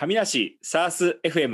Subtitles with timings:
[0.00, 1.50] 上梨サース FM。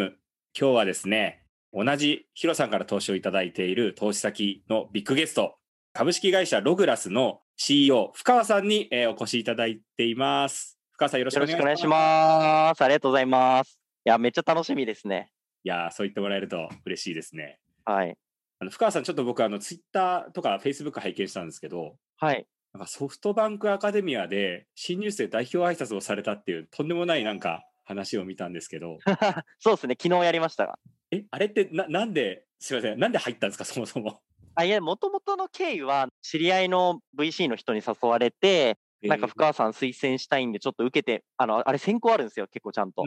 [0.55, 5.55] 今日はですね、同じヒロさんから投資をいただいている投資先のビッグゲスト、
[5.95, 10.79] 株式会社ログラスの CEO、深川さんに、えーお越しいただいています。
[10.93, 11.65] 深川さんよろしくよお願いします。
[11.65, 12.83] 願いします。
[12.83, 13.81] ありがとうございます。
[14.05, 15.31] いや、めっちゃ楽しみですね。
[15.65, 17.61] いやー、そう言ってもらえると嬉しいですね。
[17.87, 18.15] はい。
[18.59, 22.47] あの深川さん、ちょっと僕、あの、ツイッターとかフェイスブック拝見したんですけど、はい。
[22.75, 28.99] なんかソフトバンクアカデミアで新入生代表挨拶をされたっていうとんでもないなんか話を見たんですけど、
[29.59, 29.97] そうですね。
[30.01, 30.79] 昨日やりましたが。
[31.11, 34.21] え、あれってななんで、すみません、なんで入ったんですか、そもそも。
[34.55, 42.47] あ、いや、もともとの経緯は、知り合いの VC の人に誘われて、なんか深川さん推薦したいんで、ちょっと受けて、あの、あれ選考あるんですよ。
[42.47, 43.05] 結構ちゃんと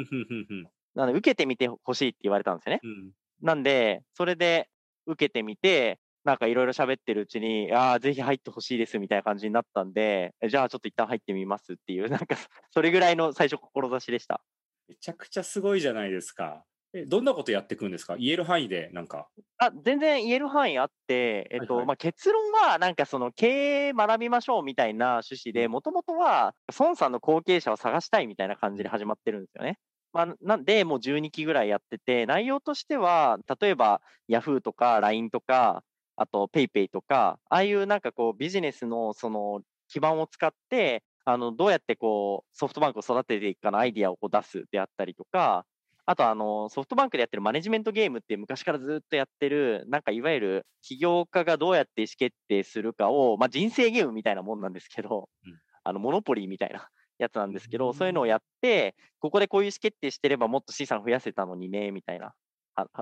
[0.96, 2.80] なので、受けてみてほしいって言われたんですよね。
[2.84, 4.68] うんなんで、それで
[5.05, 12.35] 受けてみて、なんかいろいろ喋ってるうちに、ああ、ぜひ入ってほしいですみたいな感じになったんで、えじゃあちょっと一旦入ってみますっていう、なんか
[12.71, 14.41] それぐらいの最初志でした。
[14.88, 16.66] めちゃくちゃすごいじゃないですか。
[16.94, 18.16] え、どんなことやっていくんですか？
[18.16, 19.27] 言える範囲で、なんか。
[19.57, 29.77] あ全然言える範囲あって、えっとはいはいまあ、結論はなんかその経営学びましょうみたいな趣旨で、もともとは孫さんの後継者を探したいみたいな感じで始まってるんですよね。
[30.13, 35.84] まあ、なんで、もう12期ぐらいやってて、内容としては、例えば Yahoo とか LINE とか、
[36.15, 45.66] あと PayPay とか、ああいうなんかこうビジネスのその基盤を使って、あのどうやってこうソフトバンクを育てていくかのアイディアをこう出すであったりとか、
[46.06, 62.34] あとあのソフトバンクでやってるマネジメントゲームって昔からずっとやってる、なんかいわゆる起業家がどうやって意思決定するかを、まあ、人生ゲームみたいなもんなんですけど、うんあのモノポリーみたいなやつなんですけど、うんそういうのをやって、ここでこういう意思決定してればもっと資産増やせたのにね、みたいな。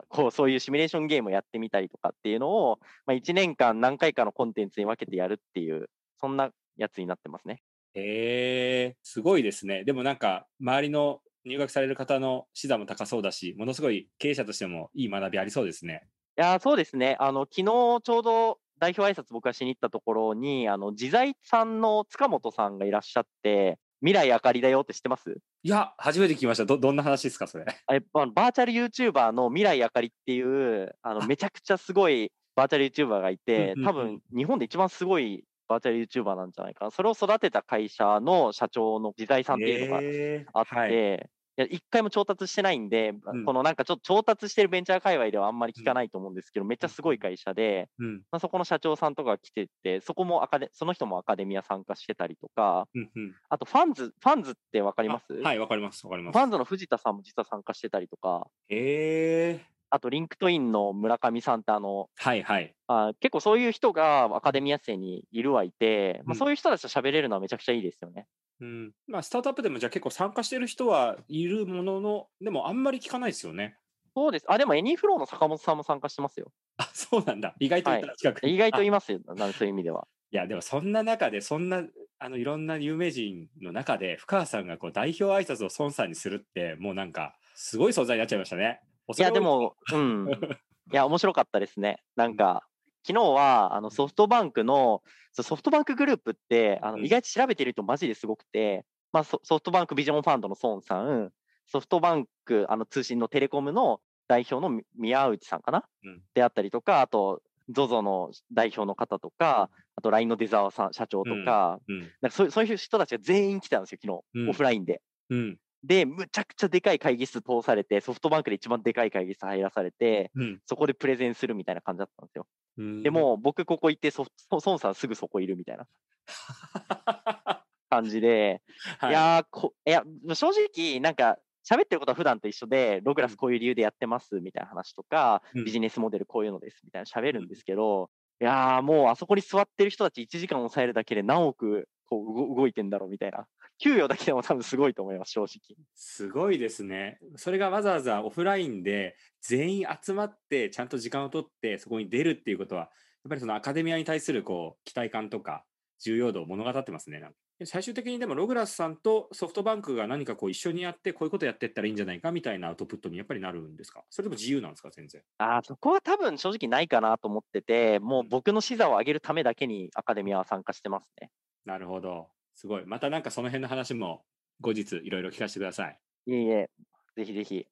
[0.09, 7.61] こうそういうシミュレーションゲームをやってみたりとかっていうのを、まあ、1年間何回かのコンテンツに分けてやるっていう、そんなやつになってますね。
[7.95, 9.83] へえ、すごいですね。
[9.85, 16.01] でもなんか、周りの入学される方の資産も高そうだし、ものすごい経営者としてもいい学びありそうですね。
[16.37, 17.15] いやーそうですね。
[17.19, 25.37] あの、昨日ちょうど代表挨拶僕がしに行ったところに、あの、自在さんの塚本さんがいらっしゃって、未来あかりだよって知ってます？
[25.63, 26.65] いや、初めて聞きました。
[26.65, 27.65] ど、どんな話ですか、それ？
[27.65, 27.93] あ
[28.27, 36.91] バーチャル YouTuber のミライアカリっていう、あの、めちゃくちゃすごいバーチャル YouTuber がいて多分日本で一番すごいバーチャル YouTuber なんじゃないかな。
[36.91, 43.45] それを育てた会社の社長の自在さんっていうのがあって、はいいや一回も調達してないんで、うん。
[43.45, 53.35] このなんかちょっと調達してるベンチャー界隈ではあんまり聞かないと思うんですけど、めっちゃすごい会社で、うん、まあ、そこの社長さんとかが来てて、そこもアカデ、その人もアカデミア参加してたりとか、うん、うん。
[53.47, 56.37] あとファンズ、ファンズってわかります、あはい、わかります、わかります。
[56.37, 62.75] ファンズの藤田さんも実は参加してたりとか、へえ、あと LinkedIn の村上さんってあの、はい、はい。
[62.87, 68.27] あ結構そういう人がアカデミア生にいるはいて、まあ、うんそういう人たちと喋れるのはめちゃくちゃいいですよね。
[68.61, 68.93] うん。
[69.07, 73.77] まあ、スタートアップでもじゃあ結構参加してる人はいるものの、でもあんまり聞かないですよね。
[74.15, 74.45] そうです。
[74.47, 76.51] あ、でも Anyflow の坂本さんも参加してますよ。
[76.77, 77.55] あ、そうなんだ。
[77.59, 80.07] 意外といたら近くに、意外とあいますよ、なんそういう意味では。
[80.31, 81.83] いや、でもそんな中で、そんな、
[82.19, 88.81] あの、いろんな有名人の中で、深川さんがこう代表挨拶を孫さんにするって、もうなんか、すごい存在になっちゃいましたね。
[89.17, 90.29] いや、でも、うん。
[90.91, 92.03] いや、面白かったですね。
[92.15, 92.67] なんか、
[93.05, 101.31] 昨日は、あの、ソフトバンクの、ソフトバンクグループって、あの、うん意外と調べてる人マジですごくて、まあ、ソソフトバンクビジョンファンドの孫さん、
[101.67, 107.41] ソフトバンク、あの、通信のテレコムの代表のみ宮内さんかな、うんであったりとか、あと、
[107.71, 111.99] ZOZO の代表の方とか、あと LINE の出沢さん、社長とか、うん。
[111.99, 115.01] なんかそうそういう人たちが全員来たんですよ、昨日、うんオフラインで。
[115.29, 115.57] うん。
[115.85, 120.59] で、むちゃくちゃでかい会議室通されて、ソフトバンクで一番でかい会議室入らされて、うん。
[120.65, 122.47] そこでプレゼンするみたいな感じだったんですよ。
[122.77, 125.87] うんで、も、僕ここ行ってソ孫さんすぐそこいるみたいな
[127.89, 128.61] 感じで、
[128.99, 130.03] はいやーこ、いや、
[130.33, 131.37] 正直、なんか、
[131.67, 138.09] 喋ってることは普段と一緒で、ログラスこういう理由でやってますみたいな話とか、うんビジネスモデルこういうのですみたいな喋るんですけど、
[138.41, 143.47] いやー、もうあそこに座ってる人たち1時間抑えるだけで何億こう動動いてんだろうみたいな。
[143.77, 145.77] 給与だけでも多分すごいと思います、正直。
[145.93, 147.19] すごいですね。
[147.35, 152.89] それがわざわざオフラインで全員集まってちゃんと時間を取ってそこに出るっていうことはやっ
[153.29, 155.65] ぱりそのアカデミアに対するこう期待感とか
[155.99, 157.21] 重要度を物語ってますね。
[157.63, 164.03] 最終的にでもログラスさんとソフトバンクが何かこう一緒にやってこういうことやっていったらいいんじゃないかみたいなアウトプットにやっぱりなるんですか？
[164.09, 165.21] それとも自由なんですか全然。
[165.37, 171.29] あーそこは多分正直ないかなと思ってて、もううん僕の視座を上げるためだけにアカデミアは参加してますね。
[171.65, 172.27] なるほど。
[172.55, 172.85] すごい。
[172.85, 174.23] またなんかその辺の話も
[174.61, 175.99] 後日いろいろ聞かせてください。
[176.27, 176.69] いえいえ、
[177.15, 177.67] ぜひぜひ。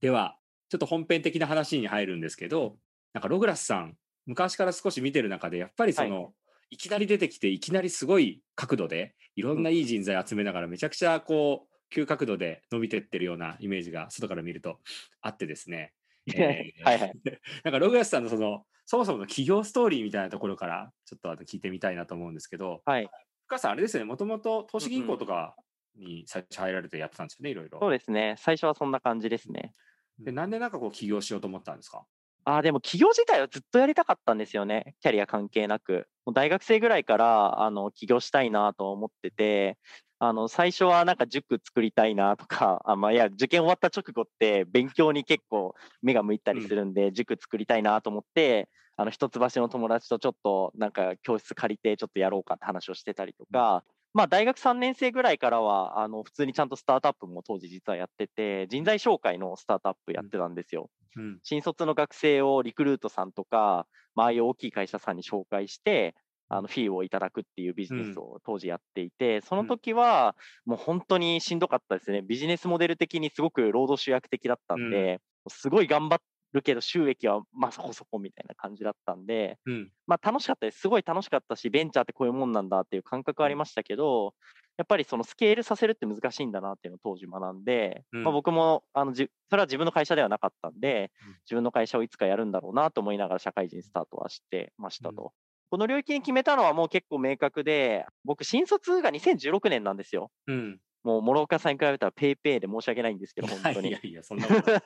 [0.00, 0.38] では、
[0.68, 2.78] ちょっと本編的な話に入るんですけど、
[3.12, 3.96] なんかログラスさん、
[4.26, 6.32] 昔から少し見てる中で、やっぱりその、
[6.70, 14.78] い、きなり出てきて、いきなりすごい角度で、いろんないい人材集めながら、めちゃくちゃこう、急角度で伸びてってるようなイメージが外から見ると
[15.20, 15.94] あってですね。
[16.36, 17.12] えーはいはい。
[17.64, 23.08] なんかログラスさんのそのそもそもの企業ストーリーみたいなところからちょっとあの聞いてみたいなと思うんですけど、はい。
[23.56, 25.56] さんあれですよね、もともと投資銀行とか
[25.96, 27.78] に最初入られてやってたんですよね、いろいろ。
[27.80, 28.34] そうですね。
[28.36, 29.72] 最初はそんな感じですね。
[30.18, 32.04] でなんでなんかこう起業しようと思ったんですか？
[32.44, 34.96] ああ、でも起業自体はずっとやりたかったんですよね。
[35.00, 36.08] キャリア関係なく。
[36.24, 39.76] もう大学生ぐらいから、あの、起業したいなと思ってて、
[40.18, 48.68] あの、最初はなんか塾作りたいなとか、あまあ、いや、受験終わった直後って勉強に結構目が向いたりするんで、塾作りたいなと思って、
[48.98, 60.90] あの、一橋の友達とちょっとなんか教室借りてちょっとやろうかって話をしてたりとか、まあ大学3年生ぐらいからは、あの、普通にちゃんとスタートアップも当時実はやってて、人材紹介のスタートアップやってたんですよ。
[61.16, 61.40] うん。
[61.42, 63.86] 新卒の学生をリクルートさんとか、
[64.16, 66.16] まあ、ああいう大きい会社さんに紹介して、
[66.48, 70.34] あのフィーをいただくっていうビジネスを当時やっていて、その時は
[70.64, 72.22] もう本当にしんどかったですね。
[72.22, 76.16] ビジネスモデル的にすごく労働集約的だったんで、すごい頑張
[76.58, 79.90] るけど収益はまあそこそこみたいな感じだったんで、うん。
[80.06, 80.80] まあ楽しかったです。
[80.80, 84.34] すごい楽しかったし、ベンチャーってこういうもんなんだっていう感覚はありましたけど、
[84.78, 95.22] やっぱりそのスケールさせるって難しいんだなっていうのを当時学んで、うんまあ、僕もあのじそれは自分の会社ではなかったんでうん、自分の会社をいつかやるんだろうなと思いながら社会人スタートはしてましたと。
[95.22, 95.28] うん
[95.70, 100.30] この領域に決めたのはもう結構明確で、僕、新卒が2016年なんですよ。
[100.46, 100.80] うん。
[101.08, 103.98] もう諸岡さんに比べたらペイペイで申し訳ないんですけど、本当にいや。
[104.02, 104.82] いや、そんなことない。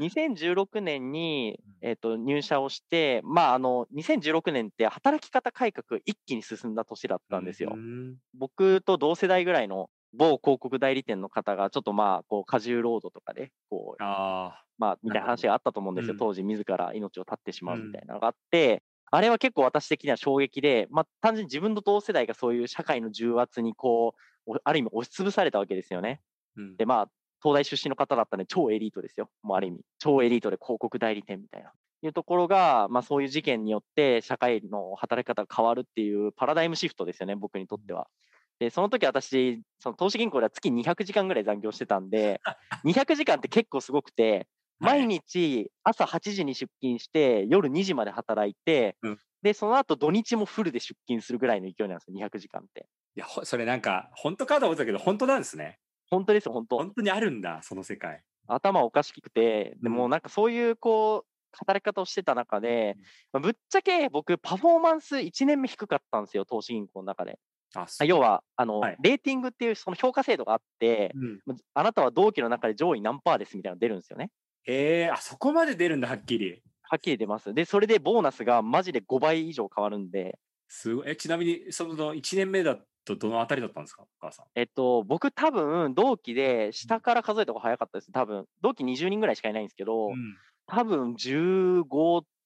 [0.00, 7.72] 2016 年に、えっと入社をして、まあ、あの2016年って働き方改革一気に進んだ年だったんですよ。
[7.74, 16.12] うん僕と同世代ぐらいの某広告代理店の方が、ちょっとまあ、こう、過重労働とかで、こう、あまあ、みたいな話があったと思うんですよ。
[16.12, 24.31] うん当時、自ら命を絶ってしまうみたいなのがあって、あれは結構私的には衝撃で、まあ、単純に自分の同世代がそういう社会の重圧に、こう、お
[24.64, 26.20] ある意味押しつぶされたわけですよね。
[26.56, 26.60] あ。
[26.60, 27.10] うんで、まあ、
[27.42, 29.28] 東大出身の方だったんで、超エリートですよ。
[29.42, 31.72] もうある意味、超エリートで広告代理店みたいな。
[32.04, 38.08] いうところが、まあ、そういう事件によって、社会の働き方が変わるっていうパラダイムシフトですよね、僕にとっては。
[38.58, 42.40] で、その時私、その投資銀行では月200時間ぐらい残業してたんで、
[42.84, 44.48] 200時間って結構すごくて、
[44.78, 52.86] 毎日朝8時に出勤して、夜2時まで働いて、うんで、その後土日もフルで出勤するぐらいの勢いなんですよ、200時間って。
[53.14, 55.78] いや、ほそれなんか、本当かと思ったけど、本当なんですね。
[56.10, 56.76] 本当ですよ、本当。
[56.78, 58.22] 本当にあるんだ、その世界。
[58.46, 62.96] 頭おかしくて、でうんもうなんかそういうこう、働き方をしてた中で、
[63.32, 67.38] まあぶっちゃけ僕、パフォーマンス1年目低かったんですよ、投資銀行の中で。
[67.74, 74.30] あ、要は、あの、はいレーティングっていうその評価制度があって、うん、まああなたは同期の中で上位何パーですみたいなのが出るんですよね。
[74.66, 76.62] えー、あそこまで出るんだ、はっきり。
[76.82, 77.54] はっきり出ます。
[77.54, 80.38] で、それでボーナスがマジで5倍以上変わるんで、
[80.74, 81.10] すごい。
[81.10, 84.46] え、ちなみに、その1年目だとどのあたりだったんですか、お母さん。
[84.54, 88.10] えっと、僕多分同期で下から数えた方が早かったです。
[88.10, 90.14] 多分、同期20人ぐらいしかいないんですけど、うん
[90.64, 91.84] 多分15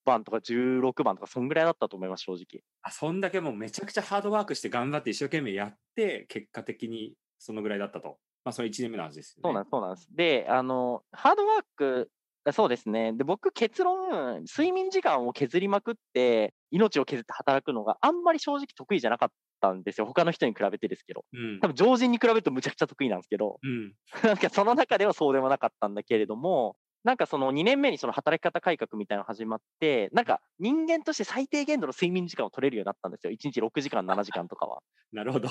[0.05, 2.65] 番とか16番とか、そんぐらいだったと思います、正直。
[2.83, 8.19] あ、そんだけもうめちゃくちゃハードワークして頑張って一生懸命やって、結果的にそのぐらいだったと。
[8.43, 9.43] まあ、それ1年目の話ですよね。
[9.43, 10.09] そうなんです、そうなんです。
[10.17, 12.16] で、あの、ハードワーク、あ
[12.53, 13.13] そうですね。
[13.13, 19.29] で、僕、結論、睡眠時間を削りまくって、命を削って働くのがあんまり正直得意じゃなかっ
[19.61, 20.07] たんですよ。
[20.07, 21.25] 他の人に比べてですけど。
[21.33, 21.69] うん多。
[21.69, 23.97] 分、常人に比べるとむちゃくちゃ得意なんですけど、うん。
[24.25, 33.33] なんかその中ではそうでもなかったんだけれども、なんかその2年目にその働き方改革みたいなのが始まって、なんか人間として最低限度の睡眠時間を取れるようになったんですよ。
[33.33, 34.83] 1日6時間、7時間とかは。
[35.13, 35.49] なるほど。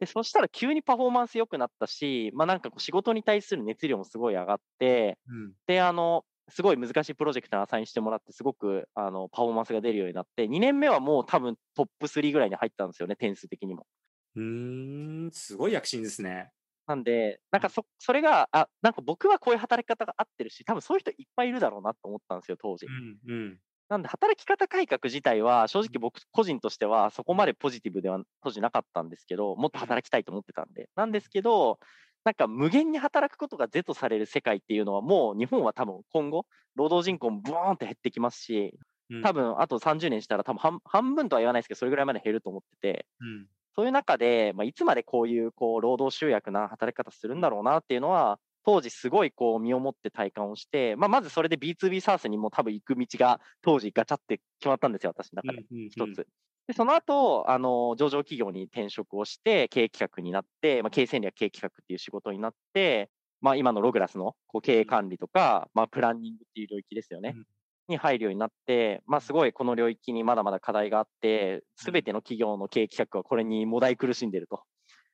[0.00, 5.54] で、そしたら急にパフォーマンス良くなったし、まあなんかこう仕事に対する熱量もすごい上がって、うん。
[5.66, 13.86] で、あの、すごい難しいプロジェクトにアサインしてもらって、すごくあのパフォーマンスが出るようになって、2年目はもう多分トップ3ぐらいに入ったんですよね、点数的にも。
[14.34, 16.52] うーん、すごい躍進ですね。
[16.86, 22.88] なんで、なんかそそれが、あなんか僕はこういう働き方が合ってるし、多分そういう人いっぱいいるだろうなと思ったんですよ、当時。
[22.88, 23.20] うん。
[23.26, 23.62] うん。
[23.88, 30.88] なんで、働き方改革自体は、正直僕個人としては、そこまでポジティブでは当時なかったんですけど、もっと働きたいと思ってたんで。
[30.96, 31.78] なんですけど、
[32.24, 38.74] なんか無限に働くことが是とされる世界っていうのは、もう日本は多分今後、労働人口もブーンって減ってきますし、
[39.10, 43.46] うん多分あと30年したら、多分半半分とは言わないですけど、それぐらいまで減ると思ってて、うん。
[43.74, 55.64] そういう中で、まあ、いつまでこういうこう労働集約な働き方するんだろうなっていうのは、当時すごいこう身をもって体感をして、まあ、まずそれで B2B サースにも多分行く道が当時ガチャって決まったんですよ、私の中で。
[55.90, 56.26] 一つ。
[56.66, 67.34] で、その後、あの、上場企業に転職をして、経営企画になって、まあ、経営戦略経営企画っていう仕事になって、まあ、今のログラスのこう経営管理とか、まあ、プランニングっていう領域ですよね。
[67.36, 67.46] うん
[67.88, 74.62] に入るようになって、まあ、すごいこの領域にまだまだ課題があって、すべての企業の経営企画はこれにもだい苦しんでいると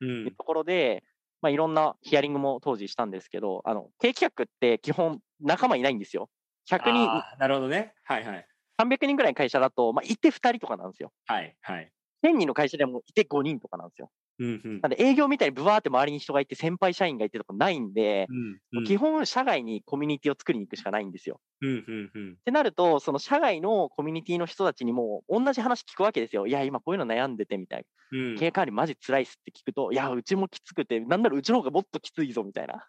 [0.00, 0.04] う。
[0.04, 1.02] いうんところで、
[1.40, 6.28] まあ、いろんなヒアリングも当時したんですけど、あの、定期客って基本仲間いないんですよ。
[6.70, 7.06] 100人、
[7.38, 7.94] なるほどね。
[8.04, 8.46] はいはい。
[8.78, 11.12] 300人ぐらいの会社だと、まあ、いて2人とかなんですよ。
[11.26, 11.92] はいはい。
[12.22, 14.10] 1000人の会社でもいて5人とかなんですよ。
[14.38, 21.40] うんうんなんで営業みたいにブワーって周りに人がいて、先輩社員がいてとかないんで、うんうん基本社外にコミュニティを作りに行くしかないんですよ。
[21.60, 26.46] うんうんうんってなると、その社外のコミュニティの人たちにも同じ話聞くわけですよ。
[26.46, 27.84] いや、今こういうの悩んでてみたいな。
[28.18, 32.86] うん経営管理マジ辛いっすって聞くと、いや、うちもきつくて、なんならうちの方がもっときついぞみたいな。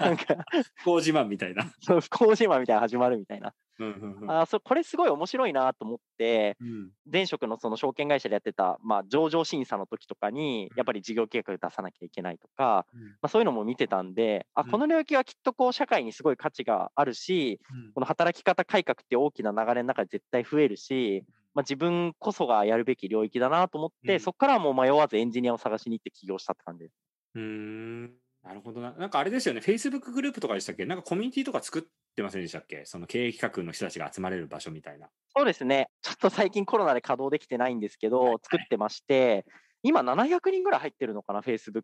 [0.00, 0.36] なんか、
[0.76, 1.70] 不幸自慢みたいな。
[1.80, 3.54] そう不幸自慢みたいなの始まるみたいな。
[3.78, 17.60] うんうんうんあーそこれすごい面白いなと思って、うん前職のその証券会社でやってた、まあ、上場審査の時とかに、やっぱり事業計画出さなきゃいけないとか、うんまあ、そういうのも見てたんで、あ、うんこの領域はきっとこう社会にすごい価値があるし、
[17.94, 26.94] この働き方改革って大きな流れの中で絶対増えるし、まあ、自分こそがやるべき領域だなと思って、うんそこからはもう迷わずエンジニアを探しに行って起業したって感じです。
[27.34, 28.02] うーん
[28.42, 28.92] なるほどな。
[28.92, 30.84] なんかあれですよね、Facebook グループとかでしたっけ？
[30.84, 31.82] なんかコミュニティとか作っ
[32.16, 32.84] てませんでしたっけ？
[32.86, 35.08] その経営企画の人たちが集まれる場所みたいな。
[35.36, 35.90] そうですね。
[36.02, 39.46] ちょっと最近コロナで稼働できてないんですけはいはいど、作ってまして、
[39.82, 41.82] 今700人ぐらい入ってるのかな、Facebook。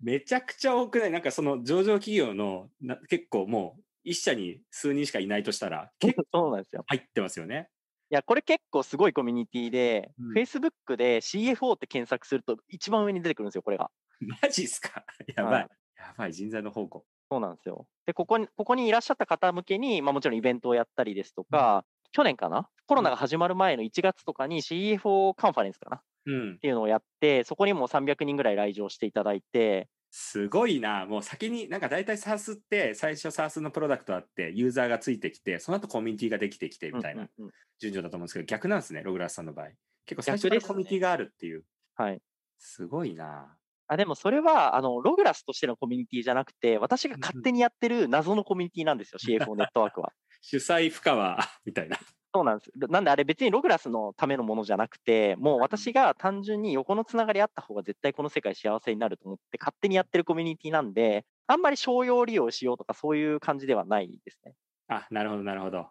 [0.00, 1.10] めちゃくちゃ多くない？
[1.10, 6.84] なんかその上場企業のな結構もう一社に数人しかいないとしたら 結構そうなんですよ。
[6.86, 7.68] 入ってますよね。
[8.10, 13.90] いや、これ結構すごいコミュニティで、うん Facebook で CFO って検索すると一番上に出てくるんですよ、これが。
[14.42, 15.04] マジっすか？
[15.36, 15.52] やばい。
[15.62, 17.06] はいやばい、人材の宝庫。
[17.30, 17.88] そうなんですよ。
[18.06, 22.70] で、ここに、ここにいらっしゃった方向けに、まあもちろんイベントをやったりですとか、去年かな？
[22.86, 25.96] コロナが始まる前の1月とかに CFO カンファレンスかな？
[25.98, 26.58] っうん。
[26.60, 31.06] ていうのをやって、そこにも300人ぐらい来場していただいて、すごいな。
[31.06, 37.28] もう先に、なんか大体 SARS って最初 SARS のプロダクトあって、ユーザーがついてきて、その後コミュニティができてきてみたいな
[37.78, 39.68] 順序だと思うんですけど、逆なんですね、ログラスさんの場合。
[40.06, 41.64] 結構最初からコミュニティがあるっていう。
[41.94, 42.20] はい。
[42.58, 43.54] すごいな。
[43.88, 50.12] あ、でもそれは、あの、ログラスとしてのコミュニティじゃなくて、私が勝手にやってる謎のコミュニティなんですよ、CFO ネットワークは。
[50.40, 51.98] 主催深川みたいな。
[52.34, 52.70] そうなんです。
[52.90, 64.54] なんであれ別にログラスのためのものじゃなくて、もう私が単純に横のつながりあった方が絶対この世界幸せになると思って勝手にやってるコミュニティなんで、あんまり商用利用しようとかそういう感じではないですね。
[64.88, 65.88] あ、なるほど、なるほど。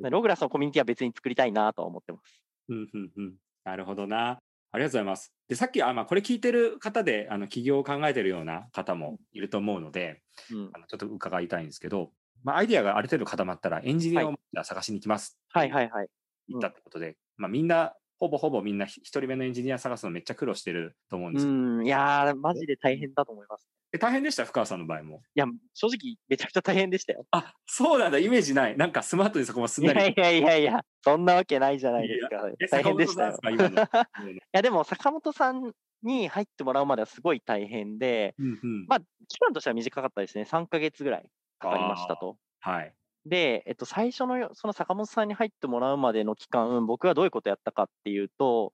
[0.00, 2.42] でログラスのコミュニティは別に作りたいなとは思ってます。
[2.68, 3.36] うんうんうん。
[3.64, 4.38] なるほどな。
[4.72, 5.32] ありがとうございます。
[5.48, 10.72] で、さっき、あまあ、これ聞いてる方で、あの起業を考えてるような方もいると思うので、うん。
[10.72, 12.12] あのちょっと伺いたいんですけど、
[12.44, 14.34] まあ、アイディアがある程度固まったら、エンジニアを
[14.64, 15.38] 探しに行きます。
[15.50, 16.08] はいはいはい。
[16.48, 21.52] 言ったってことで、まあ、みんな、ほぼほぼみんなひ一人目のエンジニア探すのめっちゃ苦労してると思うんですよ。
[21.52, 23.68] うん、いやー、マジで大変だと思います。
[23.94, 25.16] え大変でした、深川さんの場合も。
[25.34, 27.26] いや、正直めちゃくちゃ大変でしたよ。
[27.30, 28.76] あ、そうなんだ、イメージない。
[28.76, 30.00] なんかスマートにそこもすんなり。
[30.00, 32.48] いやいやいやいや、そんなわけないじゃないですか。
[32.48, 33.38] え大変でしたよ。
[33.42, 35.72] いや、でも坂本さん
[36.02, 38.86] に入ってもらうまではすごい大変で、うんうん。
[38.86, 40.44] まあ、期間としては短かったですね。
[40.44, 41.28] 3ヶ月ぐらい
[41.62, 42.36] かかりましたと。
[42.60, 42.94] はい。
[43.24, 48.72] で、えっと、最初のよその坂本さんに入ってもらうまでの期間、僕はどういうことやったかっていうと、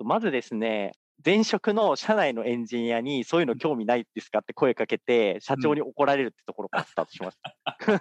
[0.00, 0.06] うん。
[0.06, 0.92] まずですね、
[1.24, 7.56] 前職の社内のエンジニアにそういうの興味ないですかって声かけて、社長に怒られるってところからスタートしました。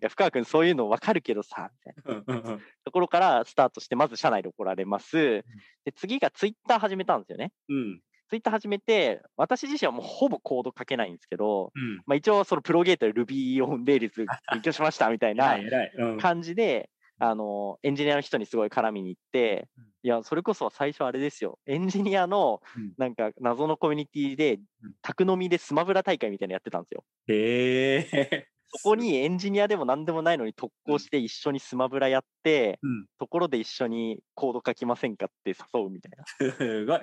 [0.00, 5.44] いや、深川君そういうの分かるけどさ、みたいなうんうんうんところからスタートして、まず社内で怒られます。
[5.84, 7.52] で、次がツイッター始めたんですよね。
[7.68, 8.00] うん。
[8.30, 11.96] ツイッター始めて、私自身はもうほぼコード書けないんですけど、うん。
[12.06, 15.58] まあ、一応そのプロゲートで Ruby on Rails 勉強しましたみたいな。
[16.20, 21.58] 感じで、あの、エンジニアの人にすごい絡みに行ってうん、いや、それこそ最初あれですよ。
[21.66, 27.04] エンジニアのうん、なんか謎のコミュニティでうん、宅飲みでスマブラ大会みたいなのやってたんですよ。
[27.26, 28.46] へえ。
[28.72, 33.06] そこにエンジニアでも何でもないのに特攻して一緒にスマブラやって、うん。
[33.18, 36.52] ところで一緒にコード書きませんかって誘うみたいな。
[36.52, 37.00] すごい。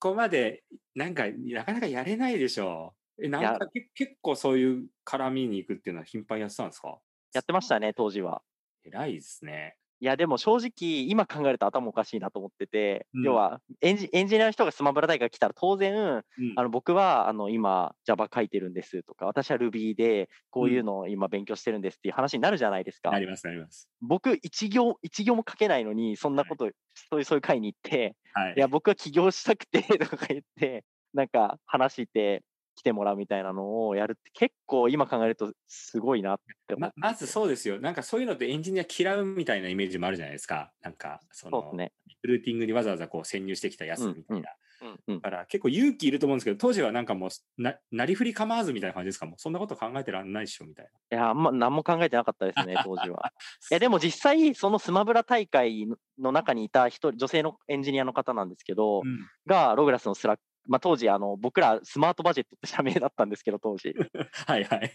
[0.00, 0.62] そこまで、
[0.94, 3.24] なんか、なかなかやれないでしょう。
[3.26, 7.00] え、なんかけ結構そういう絡みに行くっていうのは頻繁にやってたんですか？
[7.34, 8.42] やってましたね、当時は。
[8.84, 9.76] 偉いですね。
[10.00, 23.10] いや、でも正直、今考えると頭おかしいなと思ってて、うん要はエンジ、エンジニアの人がスマブラ大会来たら当然、うんあの僕はあの今 Java 書いてるんですとか、私は Ruby でこういうのを今勉強してるんですっていう話になるじゃないですか。
[23.10, 23.88] なります、なります。
[24.00, 28.54] 僕一行、一行も書けないのに、そんなこと、そういう、そういう会に行って、はい。
[28.56, 32.42] いや、僕は起業したくてとか言って、なんか話して
[32.78, 36.36] 来てもらうみたいなのをやるって結構今考えるとすごいなっ
[36.68, 37.80] て思ってままずそうですよ。
[37.80, 40.70] なんかそういうのってエンジニア嫌うみたいなイメージもあるじゃないですか。
[40.80, 41.92] なんか、その、ね。
[42.06, 44.36] リクルーティングにわざわざこう潜入してきたやつみたいな。
[44.36, 47.30] うんうんうんだから結構勇気いると思うんですけど、当時はなんかもう
[47.60, 49.26] な、なりふり構わずみたいな感じですか？
[49.26, 53.16] もうそんなこと考えてらんないっしょみたいいや、あんま何も考えてなかったですね、当時は。
[53.16, 53.32] な。
[53.72, 63.94] いや、でも実際、そのスマブラ大会の中にいた一人、女性のエンジニアの方なんですけど、うん、が、ログラスのスラック、まあ、当時あの、僕らスマートバジェットって社名だったんですけど、当時。
[64.46, 64.92] はいはい。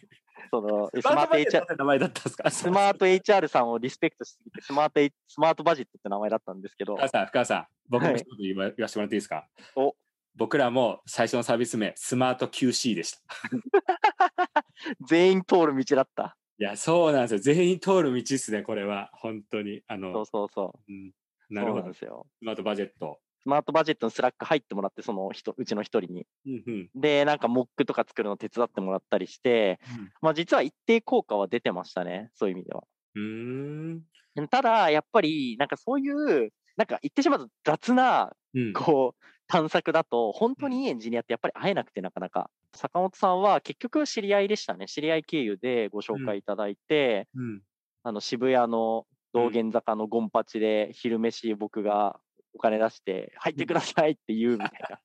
[0.51, 2.49] そのススマート HR って名前だったんですか？
[2.51, 9.47] スマート HR さんをリスペクトしすぎて、スマート H、スマートバジェットって名前だったんですけど深、川さん、深川さん、僕はいも一言言わ言わせてもらっていいですか？
[9.75, 9.95] お
[10.35, 13.19] 僕らも最初のサービス名、スマート QC でした。
[15.07, 16.37] 全員通る道だった。
[16.59, 17.39] いや、そうなんですよ。
[17.39, 19.09] 全員通る道ですね、これは。
[19.13, 19.81] 本当に。
[19.87, 20.91] あの、そうそうそう。
[20.91, 21.11] うん、
[21.49, 21.93] なるほどで。
[21.97, 22.27] すよ。
[22.39, 23.19] スマートバジェット。
[23.43, 26.25] スマートバジェットのスラック入ってもらって、その人、うちの一人に。
[26.45, 29.79] うんうんで、なんかモックとか作るの手伝ってもらったりして、
[30.21, 32.29] まあ実は一定効果は出てましたね。
[32.35, 32.83] そういう意味では。
[33.15, 34.03] うーん。
[34.49, 38.73] ただ、やっぱり、なんかそういう、なんか言ってしまうと雑な、うん。
[38.73, 42.49] こう、探索だと、本当にいいエンジニアってやっぱり会えなくて、なかなか。
[42.75, 44.87] 坂本さんは結局知り合いでしたね。
[44.87, 47.61] 知り合い経由でご紹介いただいて、うん。
[48.03, 52.19] あの渋谷の道玄坂のゴンパチで昼飯僕が
[52.53, 54.99] お金出して入ってくださいって言うみたいな。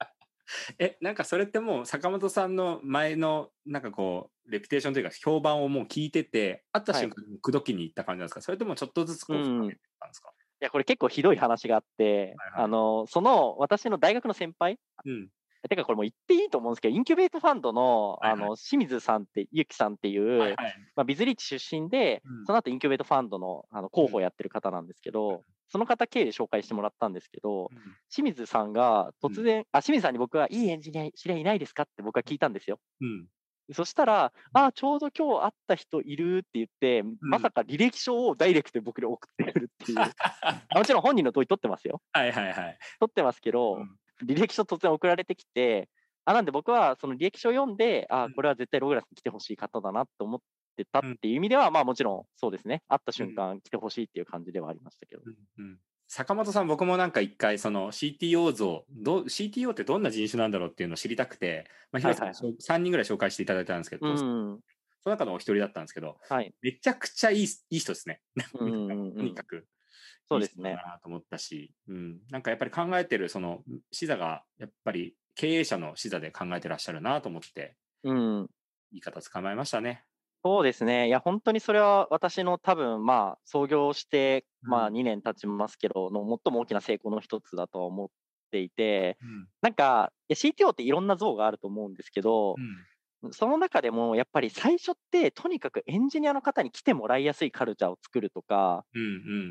[0.79, 12.65] え、なんかそれってもう坂本さんの前のなんかこう、レピュテーションというか評判をもう聞いてて、会った瞬間に口説きに行った感じなんですか、それともちょっとずつこううん深めてたんですか、いや、これ結構ひどい話があって、はいはい。
[12.65, 15.29] あの、その私の大学の先輩うん。
[15.69, 18.43] てかこれもう言っていいと思うんですけど、インキュベートファンドの、はいはい。
[18.43, 20.57] あの、清水さんって、ゆきさんっていう、はいはい。
[20.97, 22.47] まあ、ビズリーチ出身で、うん。
[22.47, 27.71] その後インキュベートファンドのあの広報をやってる方なんですけど、その方経由で紹介してもらったんですけど、
[28.11, 32.79] 清水さんが突然、あ、清水さんに僕はいいエンジニア知り合いいないですかって僕は聞いたんですよ。
[33.01, 33.27] うん。
[33.75, 39.99] そしたら、あ、ちょうど今日会った人いるって言って、まさか履歴書をダイレクトで僕に送ってくるっていう。
[40.41, 42.01] あもちろん本人の問い取ってますよ。
[42.13, 42.79] はいはいはい。
[42.99, 45.89] 取ってますけど、うん履歴書突然送られてきて、
[46.25, 50.41] あ、なんで僕はその履歴書を読んで、あうん、これは絶対ログラスに来てほしい方だなって思っ
[50.85, 52.83] てたっていう意味では、まあもちろんそうですね。
[52.89, 55.23] 会った瞬間来てほしいっていう感じではありましたけど。
[55.59, 55.81] うん
[56.11, 64.25] 坂本さん、僕もなんか一回、その CTO 像どう、CTO ってどんな人種なんだろうっていうのを知りたくて、まあ、広はい瀬さん、3人ぐらい紹介していただいたんですけど、うそ
[64.57, 64.61] ん。
[65.07, 66.55] の中のお一人だったんですけど、はい。
[66.63, 68.23] めちゃくちゃいいいい人ですね。
[68.61, 69.69] うんうんうんとにかく。
[70.29, 78.49] そうですねなと思ったし、うん、なんかやっぱり考えてる、その、視座が、やっぱり経営者の視座で考えてらっしゃるなと思って、うん。
[78.93, 80.05] 言い方捕まえましたね。
[80.45, 81.09] そうですね。
[81.09, 84.93] いや、本当にそれは私の多分、まあ、創業して、まあ、うん。
[84.93, 88.09] 2年経ちますけど、の最も大きな成功の一つだとは思っ
[88.53, 89.49] ていて、うん。
[89.63, 92.61] なんか、CTO っていろんな像があると思うんですけど、
[93.33, 99.05] その中でもやっぱり最初って、とにかくエンジニアの方に来てもらいやすいカルチャーを作るとか、うんう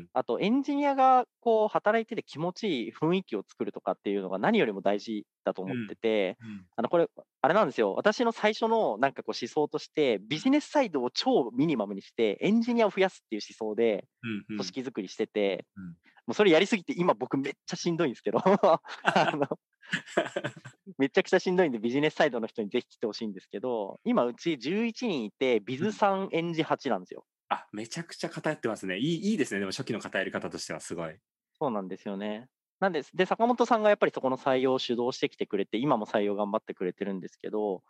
[0.04, 0.06] ん。
[0.14, 6.66] あとエンジニアがこう働いてて気持ちいい雰囲気を作るとかっていうのが何よりも大事だと思ってて、うん。
[6.76, 7.08] あのこれ、
[7.42, 14.56] あれなんですよ、私の最初のなんかこう思想として、ビジネスサイドを超ミニマムにして、エンジニアを増やすっていう思想でうんうん。
[14.56, 15.84] 組織作りしてて、うん。
[16.28, 18.38] もうそれやりすぎて、今僕めっちゃしんどいんですけど、
[19.02, 19.46] あの
[20.98, 27.26] めちゃくちゃしんどいんで、ビジネスサイドの人にぜひ来てほしいんですけど、今うち11人いて、ビズ3エンジ8なんですよ。
[27.50, 28.98] あ、めちゃくちゃ偏ってますね。
[28.98, 29.60] いいいいですね。
[29.60, 31.18] でも初期の偏り方としてはすごい。
[31.60, 32.48] そうなんですよね。
[32.80, 33.10] なんです。
[33.16, 37.82] で、坂本さんがやっぱりそこの採用を主導してきてくれて、今も採用頑張ってくれてるんですけど、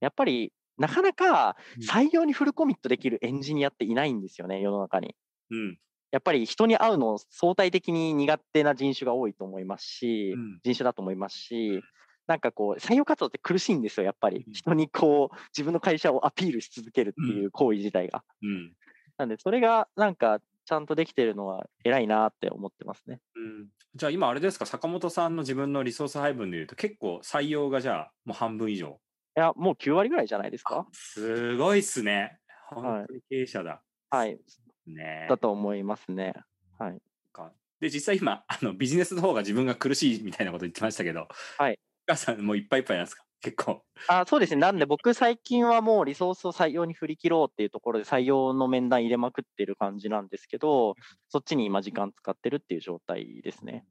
[0.00, 5.16] やっぱりなかなかうん採用にフルコミットできるエンジニアっていないんですよね、世の中に。
[5.50, 5.78] うん。
[6.12, 11.82] やっぱり人に会うの相対的に苦手な人種が多いと思いますし、うん人種だと思いますし、
[12.26, 14.52] なんかこう、採用活動って苦しいんですよ、やっぱりうん。
[14.52, 18.24] 人にこう、自分の会社をアピールし続けるっていう行為自体が。
[18.42, 18.72] うん。
[19.18, 23.20] なんで、それがなんか、ちゃんとできてるのは偉いなって思ってますね。
[23.36, 29.00] うん、じゃあ今あれですか、坂本さんの自分のリソース配分でいうと結構採用がじゃあもう半分以上。
[29.36, 30.88] いや、もう9割ぐらいじゃないですか？
[30.90, 32.40] すごいっすね。
[32.68, 33.84] はい本当に経営者だ。
[34.10, 34.40] はい。
[34.86, 36.34] ねだと思いますね。
[36.78, 36.98] はい。
[37.32, 41.78] かで、実際今、あのビジネスの方が自分が苦しいみたいなこと言ってましたけど、はい。
[42.08, 43.24] お母さんもういっぱいいっぱいなんですか？
[43.42, 43.82] 結構。
[44.08, 44.60] あそうですね。
[44.60, 50.94] なんで僕最近はもうリソースを採用に振り切ろうっていうところで採用の面談入れまくってる感じなんですけど、
[51.28, 53.84] そっちに今時間使ってるっていう状態ですね。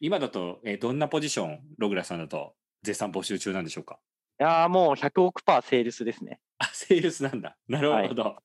[0.00, 3.98] 今だと、えーどんなポジション、ログラさんだと絶賛募集中なんでしょうか？
[4.38, 6.40] いやーもう100億パーセールスですね。
[6.58, 7.56] あ、セールスなんだ。
[7.68, 8.36] なるほど。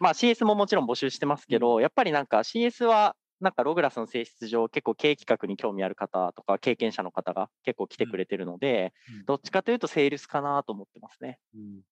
[0.00, 9.24] まあ CS ももちろん募集してますけど、やっぱりなんか CS はなんかログラスの性質上結構経営企画に興味ある方とか経験者の方が結構来てくれてるので、うん。
[9.26, 11.22] どっちかというとセールスかなと思ってます。
[11.22, 11.38] ね。
[11.54, 11.82] うん。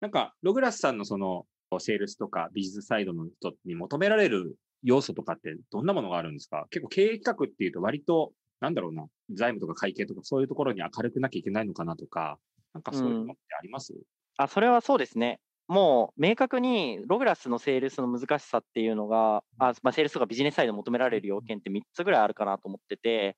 [0.00, 1.46] なんか、ログラスさんのその、
[1.80, 6.66] セールスとかビジネスサイドの人に求められる要素とかってどんなものがあるんですか？
[6.70, 12.38] 結構経営企画っていうと割と、なんだろうな、財務とか会計とかそういうところに明るくなきゃいけないのかなとか、
[12.74, 13.94] なんかそういうのってあります、
[14.36, 15.40] あ、それはそうですね。
[15.66, 23.36] もう明確にログラスのセールスの難しさっていうのが、あまあ、セールスとかビジネスサイド求められる要件って3つぐらいあるかなと思ってて、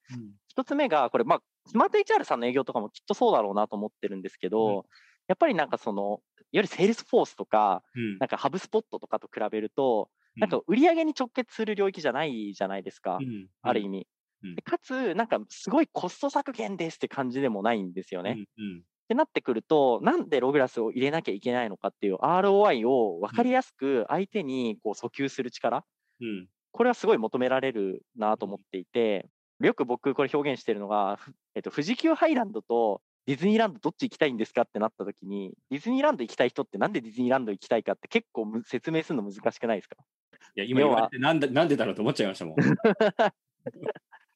[0.56, 4.82] 1つ目が、これ、まあ、スマート HR さんの営業とかもきっとそうだろうなと思ってるんですけど、うん
[5.28, 6.18] やっぱりなんかその、いわ
[6.52, 8.18] ゆるセールスフォースとか、うん。
[8.18, 14.06] なんかハブスポットとかと比べると、なんか売り上げに直結する領域じゃないじゃないですか、うんある意味。
[14.64, 18.32] かつ、なんかすごいコスト削減ですって感じでもないんですよね。
[18.32, 25.84] っうんてなってくると、なんでログラスを入れなきゃいけないのかっていう ROI を分かりやすく相手にこう訴求する力、
[26.20, 26.48] うん。
[26.72, 29.28] これはすごい求められるなと思っていて、
[29.60, 39.96] よく僕これ表現してるのが、ふえっと、富士急ハイランドとディズニーランドどっち行きたいんですかってなった時に、ディズニーランド行きたい人ってなんでディズニーランド行きたいかって結構む説明するの難しくないですか？
[40.54, 42.56] いや今言われてなんでなんでだろうと思っちゃいましたもん。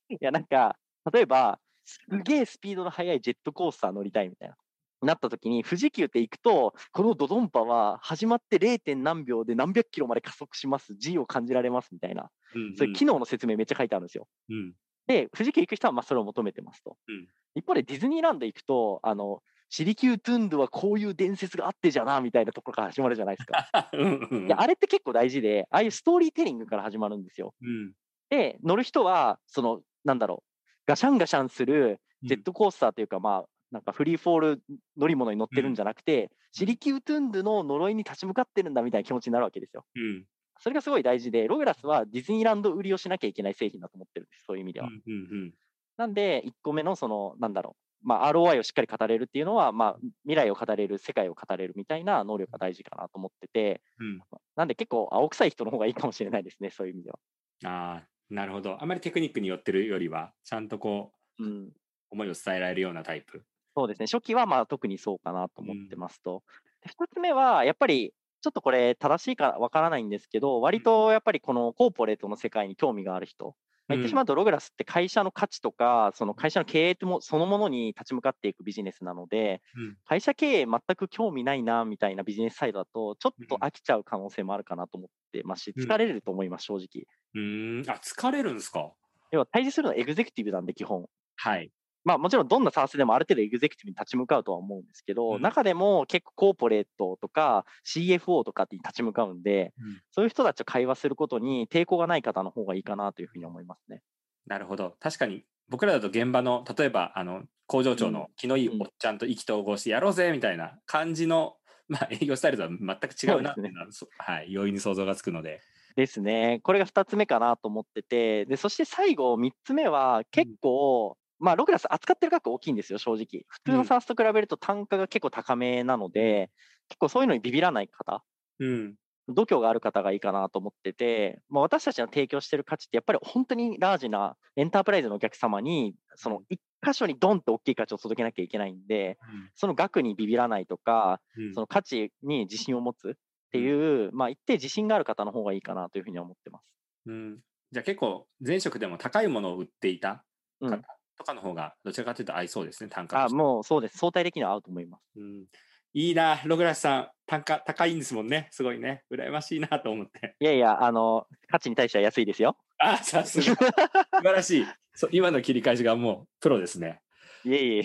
[0.09, 0.77] いや、なんか、
[1.13, 4.57] 例えば、すげえスピードの速いジェットコースター乗りたいみたいな。
[5.03, 8.97] なった時に、富士急って行くと、このドドンパは始まって 0.
[8.97, 14.29] 何秒で何百キロまで加速します、G を感じられますみたいな、うんそういう機能の説明めっちゃ書いてあるんですよ。
[14.51, 14.75] うん
[15.07, 16.97] で、富士急行く人はまあそれを求めてますと。
[17.09, 23.69] うん一方でディズニーランド行くと、あの、シリキュートゥンドゥはこういう伝説があってじゃな、みたいなところから始まるじゃないですか。
[23.93, 27.55] うんうんいや、あれって結構大事で、ああいうストーリーテリングから始まるんですよ。
[27.63, 27.93] うん
[28.29, 30.50] で、乗る人は、その、なんだろう、
[30.91, 34.63] ガシャンガシャンするジェットコースターというか、まあ、なんかフリーフォール
[34.99, 39.85] 乗り物に乗ってるんじゃなくて、シリキュートゥンドゥの呪いに立ち向かってるんだみたいな気持ちになるわけですよ。
[39.95, 40.25] うん
[40.63, 44.89] それがすごい大事で、ログラスはディズニーランド売りをしなきゃいけない製品だと思ってるんです、そういう意味では。
[44.89, 45.11] うんう
[45.47, 45.55] ん
[45.97, 54.21] なんで、1個目のその、なんだろう、まあ、ROI をしっかり語れるっていうのは、まあ、未来を語れる、世界を語れるみたいな能力が大事かなと思ってて、うん
[54.57, 57.19] なんで結構青臭い人の方がいいかもしれないですね、そういう意味では。
[57.65, 58.83] ああなるほど。
[58.83, 61.73] あまりテクニックに寄ってるよりはちゃんとこううん、
[62.11, 63.45] 思いを伝えられるようなタイプ？
[63.77, 66.43] そうですね、初期はまあ特にそうかなと思ってますと。
[66.83, 68.13] で2つ目は、やっぱり、
[68.43, 73.55] ちょっとこれ正しいかわからないんですけど、割とやっぱりこのコーポレートの世界に興味がある人、
[73.91, 80.01] まあ言ってしまうと、ログラスって会社の価値とか、その会社の経営ってもそのものに立ち向かっていくビジネスなので、うん。
[80.07, 85.93] 会社経営全く興味ないなみたいなビジネスサイドだと、ちょっと飽きちゃう可能性もあるかなと思ってますし、うん。
[85.93, 87.07] 疲れると思います、正直。
[87.35, 87.91] うーん。
[87.91, 88.95] あ疲れるんですか？
[89.33, 91.07] 要は対峙するのはエグゼクティブなんで、基本。
[91.37, 91.73] はい。
[92.05, 104.03] まあもちろんどんなサースでもある程度エグゼクティブに立ち向かうとは思うんですけど、うん中でも結構コーポレートとか CFO とかって立ち向かうんで、うんそういう人たちと会話することに抵抗がない方の方がいいかなというふうに思いますね。
[104.47, 111.55] なるほど確かに僕らだと現場の例えばあの工場長の気のいいおっちゃんと意気投合してやろうぜみたいな感じの、
[111.87, 115.61] まあ、営業スタイルとは全く違うなっていうのはそはい、容易に想像がつくので。
[115.95, 116.61] ですね。
[116.65, 123.45] これが2つ目かなと思ってて、でそして最後3つ目は結構、まあログラス扱ってる額大きいんですよ、正直。
[123.49, 123.79] 普通うん。
[123.79, 126.51] のサースと比べると単価が結構高めなので、
[126.89, 128.25] 結構そういうのにビビらない方。
[128.59, 128.97] うん。
[129.29, 139.19] 度胸がある方がいいかなと思ってて、まあ、私たちの提供してる価値って、やっぱり本当にラージなエンタープライズのお客様に、その一箇所にドンって大きい価値を届けなきゃいけないんで、
[139.55, 141.55] その額にビビらないとか、うん。
[141.55, 143.13] その価値に自信を持つっ
[143.53, 146.65] ていう、まあ、一定自信がある方の方がいいかなというふうには思ってます。
[147.07, 147.41] うん。
[147.71, 150.25] じゃあ結構前職でも高いものを売っていた
[150.61, 150.71] うん。
[150.71, 153.99] 方とかの方がどちらかというと合いそうですね単価とあもうそうです。
[153.99, 155.03] 相対的には合うと思います。
[155.17, 155.45] うん。
[155.93, 157.09] いいなログラスさん。
[157.27, 158.49] 単価高いんですもんね。
[158.51, 159.05] すごいね。
[159.13, 160.35] 羨ましいなと思って。
[160.41, 162.57] いやいや、あの、価値に対しては安いですよ。
[162.79, 163.45] あさすが。
[163.45, 164.67] 素晴らしい。
[164.95, 167.01] そう今の切り返しがもうプロですね。
[167.45, 167.83] いえいえ。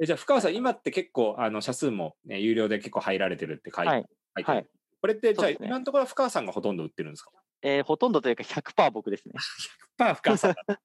[0.00, 4.04] えじゃあ深川さん今って結構あの社数も、ね、有料で結構入られてるって書いて,、はい。
[4.44, 4.66] はい。
[5.00, 7.30] これってじゃあ、今のところは深川さんがほとんど売ってるんですか？
[7.62, 9.34] えーほとんどというか100%僕ですね。
[9.98, 10.80] パー深川さんだ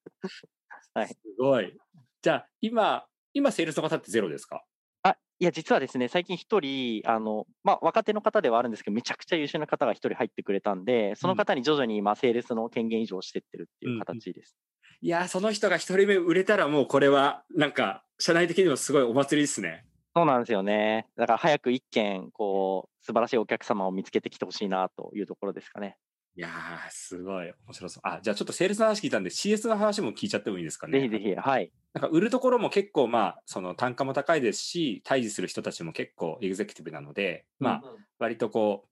[0.93, 1.77] はいすごい
[2.21, 4.63] じゃあ今今セールスの方ってゼロですか？
[5.04, 14.58] あ、いや、実はですね、最近一人、あの、まあ、若手の方ではあるんですけど、めちゃくちゃ優秀な方が一人入ってくれたんで、その方に徐々に今、セールスの権限以上してってるっていう形です。
[15.01, 21.08] いやーその人が一人目売れたらもうこれはなんか社内的にもすごいお祭りですねそうなんですよね。
[21.15, 25.97] だから早く一件、こう、素晴らしいお客様を見つけてきてほしいなというところですかね。
[26.35, 31.71] いやーすごい面白そうあじゃあちょっとセールスの話聞いたんで CS の話も聞いちゃってもいいですかねぜひぜひ、はい。
[31.93, 37.83] なんか売るところも結構まあその単価も高いですし対峙する人たちも結構エグゼクティブなので、まあ
[38.17, 38.85] 割とこ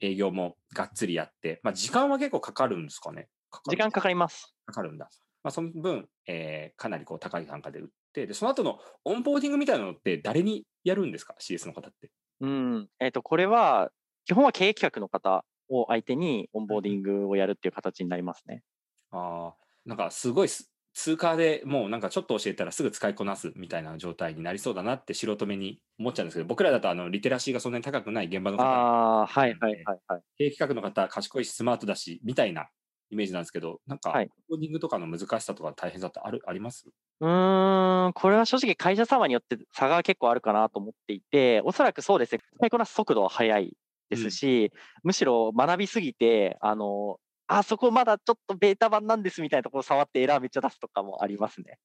[0.00, 3.28] う営業もがっつりやって、まあ時間は結構かかるんですかね？
[3.50, 4.54] かかる時間かかります。
[4.66, 5.08] かかるんだ。
[5.42, 12.10] まあその分、えーかなりこう高い単価で売って、でその後のオンボーディングみたいなのって誰にやるんですか ?CS の方って。
[12.40, 12.88] うん。
[13.00, 13.90] えっ、と、これは、
[14.26, 18.62] 基本は経営企画の方を相手にオンボーディングをやるっていう形になりますね。
[19.10, 30.24] ああ、なんかすごいす通過でもうなんかちょっと教えたらすぐ使いこなすみたいな状態になりそうだなって素人目に思っちゃうんですけど、僕らだとあのリテラシーがそんなに高くない現場の方、ああ、はいはいはいはい。
[30.38, 32.68] 経営企画の方、賢いしスマートだし、みたいな
[33.10, 36.88] イメージなんですけど、なんか、はいコーディングとかの難しさとか大変さってあるあります？
[37.20, 43.76] うーん、これは正直会社様によって差が結構あるかなと思っていて、おそらくそうですね、使いこなす速度は速い
[44.10, 51.78] ですし、むしろ学びすぎて、あの、あそこまだちょっとベータ版なんですみたいなところ触ってエラーめっちゃ出すとかもありますね。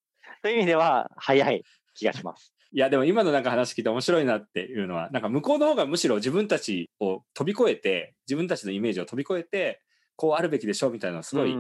[0.44, 1.64] そういう意味では早い
[1.96, 2.54] 気がします。
[2.72, 9.82] いや、でも今のなんか話聞いて面白いなっていうのは、なんか向こうの方がむしろ自分たちを飛び越えて、自分たちのイメージを飛び越えて、
[10.16, 11.56] こうあるべきでしょみたいなのをすごい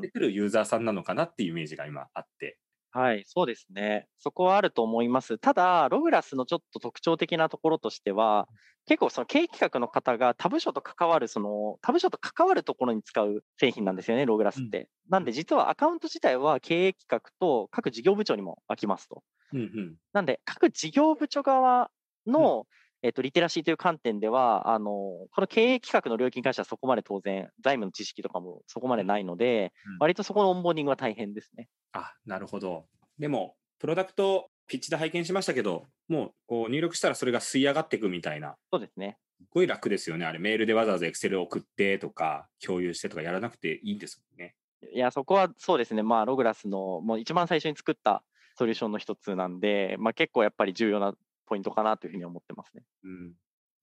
[0.00, 2.58] 出てくるユーザーさんなのかなっていうイメージが今あって。
[2.96, 4.08] はい、そうですね。
[4.18, 5.36] そこはあると思います。
[5.38, 8.48] ただ、ログラスのちょっと特徴的なところとしては、
[8.86, 14.88] 結構その経営企画の方が他部署と関わる、その他部署と関わるところに使う製品なんですよね、ログラスって。
[15.08, 19.24] なんで実はアカウント自体は経営企画と各事業部長にも空きますと。
[19.52, 19.98] うんうん。
[20.12, 21.90] なんで、各事業部長側
[22.26, 22.66] の、
[23.04, 31.68] えっと、リテラシーという観点では、あの、この経営企画の領域に関してはそこまで当然、財務の知識とかもそこまでないので、うん割とそこのオンボーディングは大変ですね。
[31.92, 32.86] あ、なるほど。
[33.18, 39.18] でも、プロダクトピッチで拝見しましたけど、もうこう入力したらそれが吸い上がっていくみたいな、そうですね。
[39.38, 40.24] すごい楽ですよね。
[40.24, 44.54] あれ、メールでわざわざ Excel 送ってとか、共有してとかやらなくていいんですもんね。
[44.90, 46.02] いや、そこはそうですね。
[46.02, 48.24] まあ、ログラスのもう一番最初に作った
[48.56, 51.14] ソリューションの一つなんで、まあ結構やっぱり重要な
[51.46, 52.82] ポイントかなというふうに思ってますね。
[53.04, 53.32] うん。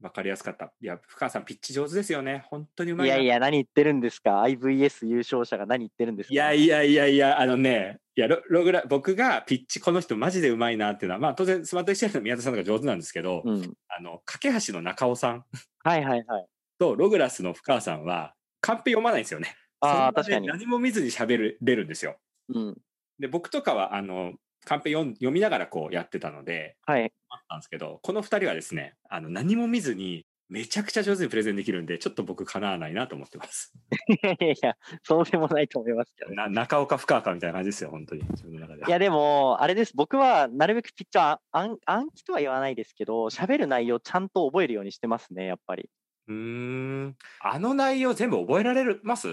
[0.01, 0.73] わかりやすかった。
[0.81, 2.43] いや、深川さん、ピッチ上手ですよね。
[2.49, 3.15] 本当にうまいな。
[3.15, 6.33] いやいや、何言ってるんですか ?IVS 優勝者が何言ってるんですか？
[6.33, 13.73] いやいやいやいや、あのね、いやロログラ僕がピッチ、この人マジでうまいなっていうのは、まあ当然スマート HCL の宮田さんとか上手なんですけど、うん。
[13.89, 15.45] あの、架け橋の中尾さん
[15.83, 16.47] はいはいはい。
[16.79, 19.55] とログラスの深川さんは、カンペ読まないんですよね。
[19.81, 20.47] あ確かに。
[20.47, 22.17] 何も見ずに喋るれるんですよ。
[22.49, 22.77] うん。
[23.19, 24.33] で、僕とかは、あの、
[24.65, 27.11] カンペ読みながらこうやってたので、はい。
[27.29, 33.73] あったんですけど、この二人はですね、あの、何も見ずに、めちゃくちゃ上手にプレゼンできるんで、ちょっと僕かなわないなと思ってます。
[34.09, 36.33] いやいやいや、そうでもないと思いますけど。
[36.33, 38.23] な中岡深川かみたいな感じですよ、本当に。
[38.31, 38.87] 自分の中では。
[38.89, 39.93] いや、でも、あれです。
[39.95, 45.89] 僕はなるべくピッチは暗暗記とは言わないですけど、喋る内容ちゃんと覚えるようにしてますね、やっぱり。
[46.27, 47.15] うーん。
[47.39, 49.29] あの内容全部覚えられます？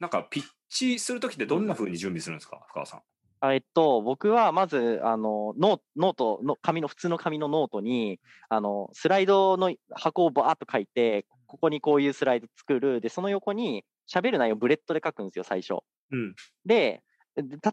[0.00, 3.02] なんかピッチするときってどんな風に準備するんですか深川さん。
[3.44, 13.00] あえっと、僕はまず、あの、ノーノートの、紙の、普通の紙のノートに、あの、スライドの箱をバーっと書いて、ここにこういうスライド作る。
[13.00, 15.80] で、その横に喋る内容を bullet で書くんですよ、最初。
[16.12, 16.36] うん。
[16.64, 17.02] で、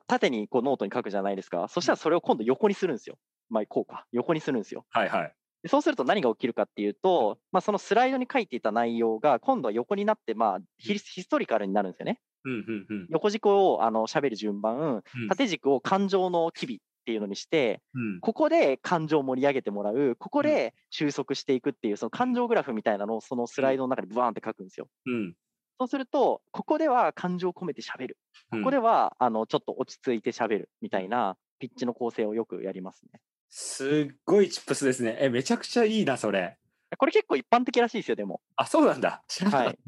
[0.07, 1.67] 縦にこうノートに書くじゃないですか。
[1.67, 3.19] そしたらそれを今度横にするんですよ。
[3.49, 4.07] まあ、こうか。
[4.11, 4.85] 横にするんですよ。
[4.89, 5.33] はいはい。
[5.61, 12.19] でそうすると何が起きるかっていうと、まあ、そのスライドに書いていた内容が今度は横になって、まあ、ヒ historical になるんですよね。
[12.45, 13.07] うんうんうん。
[13.09, 24.87] 横軸をあの喋る順番、うん縦軸を感情の機微っていうのにして、うんここで感情を盛り上げてもらう、ここで収束していくっていう、その感情グラフみたいなのをそのスライドの中にブワーンって書くんですよ。
[25.05, 25.35] うん。
[25.79, 28.17] そうすると、ここでは感情を込めて喋る。
[28.51, 33.21] うんここでは、あの、ちょっと落ち着いて喋るみたいなピッチの構成をよくやりますね。
[33.49, 35.17] すっごい tips ですね。
[35.19, 36.57] え、めちゃくちゃいいな、それ。
[36.97, 38.41] これ結構一般的らしいですよ、でも。
[38.55, 39.23] あ、そうなんだ。
[39.51, 39.79] はい。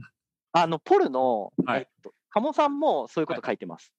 [0.53, 3.93] あの、ポルの、はいえっと、鴨さんもそういうこと書いてます。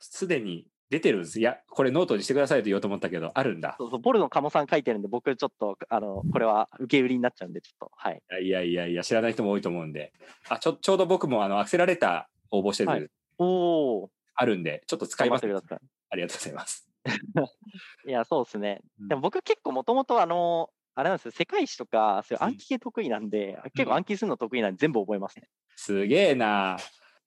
[0.00, 1.38] すでに出てるんです。
[1.38, 3.76] いや、これノートにしてくださいと言おうと思ったけど、あるんだ。
[3.78, 8.20] そうそう、ポルの鴨さん書いてるんで、僕ちょっと、あの、これは受け売りになっちゃうんで、ちょっと、はい。
[8.42, 10.12] いやいやいや、知らない人も多いと思うんで。
[10.48, 15.44] あ、ちょ、ちょうど僕もあの、アクセラレーター応募してはいる、おー、あるんで、ちょっと使います。
[15.44, 15.78] ありがとう
[16.16, 16.90] ございます。
[18.06, 18.80] いや、そうですね。
[19.00, 25.48] うんでも僕結構もともとあの、あれなんですよ、世界史とか、そういう暗記系得意なんで、結構暗記するの得意なんで全部覚えますね。
[25.76, 26.78] すげえな。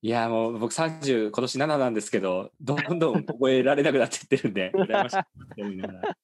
[0.06, 5.24] いや、もう僕30、今年7なんですけど、どんどん覚えられなくなっていってるんで、 羨ましいっ
[5.56, 6.18] て思いながら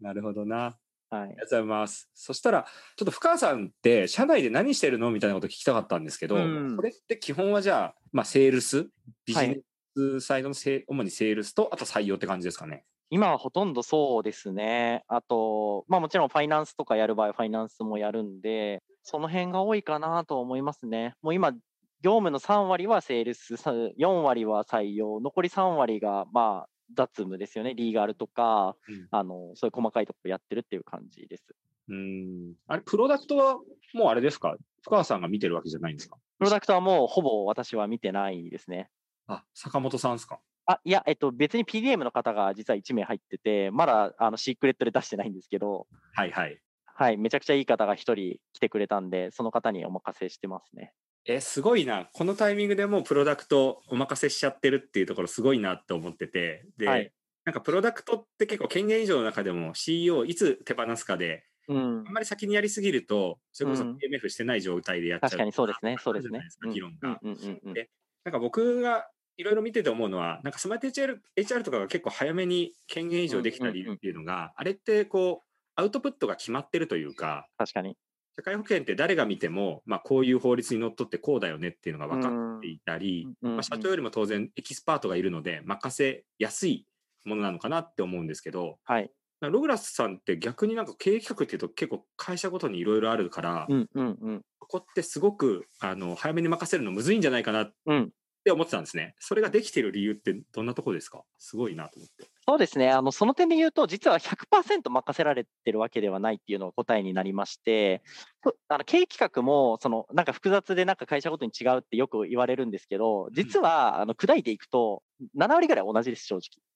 [0.00, 0.78] なるほどな。
[1.10, 1.26] はいあ。
[1.26, 2.08] りがとうございます。
[2.14, 2.66] そしたら、
[2.96, 8.88] ちょっと深川さんって、社内で何してるのみたいなこと聞きたかったんですけど、うんこれって基本はじゃあ、まあ、セールス、
[9.26, 9.60] ビジネ
[9.94, 12.86] スサイドのせい、主にセールスと、あと採用って感じですかね？
[13.10, 15.04] 今はほとんどそうですね。
[15.06, 21.12] あと、まあもちろんファイナンスとかやる場合、ファイナンスもやるんで、その辺が多いかなと思いますね。
[21.20, 21.52] もう今、
[22.02, 27.74] 業務の3割はセールス、さ4割は採用、残り3割が、まあ、雑務ですよね。
[27.74, 31.54] リーガルとか、うんあの、そういう細かいところやってるっていう感じです。
[31.88, 32.54] うん。
[32.66, 33.56] あれ、プロダクトは
[33.94, 34.56] もうあれですか？
[34.82, 36.16] 深川さんが見てるわけじゃないんですか？
[36.38, 38.90] プロダクトはもうほぼ私は見てないですね。
[39.26, 40.40] あ、坂本さんですか？
[40.66, 46.60] あ、いや、えっと、別に PDM の方が実は1名入ってて、まだあのシークレットで出してないんですけど、はいはい。
[46.84, 50.92] はい、めちゃくちゃいい方が1人来てくれたんで、その方にお任せしてますね。
[51.26, 52.08] え、すごいな。
[52.12, 56.66] このタイミングでもうプロダクトお任せしちゃってるっていうところすごいなって思ってて。
[56.78, 57.12] で、はい
[57.44, 62.12] なんかプロダクトって結構権限以上の中でも CEO いつ手放すかで、うんあん。
[62.12, 65.30] まり先にやりすぎると、それこそうん PMF してない状態でやっちゃう。
[65.30, 65.96] 確かにそうですね。
[65.98, 67.18] そうですね議論が。
[67.22, 67.74] うんうんうんうん。
[67.74, 67.90] で
[68.24, 77.96] なんか僕がいろいろ見てて思うのは、なんかスマート HR, HR とかが結構早めに権限以上できた理由っていうのが、あれってこう、アウトプットが決まってるというか、確かに。
[78.40, 86.86] 社会保険って誰が見ても、まあ、こういう法律にのっとってこうだよねっていうのが分かっていたり、まあ、社長よりも当然エキスパートがいるので任せやすい
[87.26, 89.10] ものなのかなって思うんですけど、はい。
[89.42, 94.42] ログラスさんって逆になんか経営企画っていうと結構会社ごとにいろいろあるから、うんうんうん。
[94.58, 98.10] ここってすごくあの早めに任せるのむずいんじゃないかなっうん。
[98.42, 99.14] て思ってたんですね。
[99.18, 101.24] それができてる理由ってどんなところですか？
[101.38, 102.30] すごいなと思って。
[102.50, 102.90] そうですね。
[102.90, 108.02] あの、その点で言うと、実は100%任せられてるわけではないっていうのが答えになりまして、
[108.42, 116.69] とあの経営企画も、その、なんか複雑でなんか会社ごとに違うってよく言われるんですけど、実は、あの、砕いていくと、7割ぐらい同じです、正直。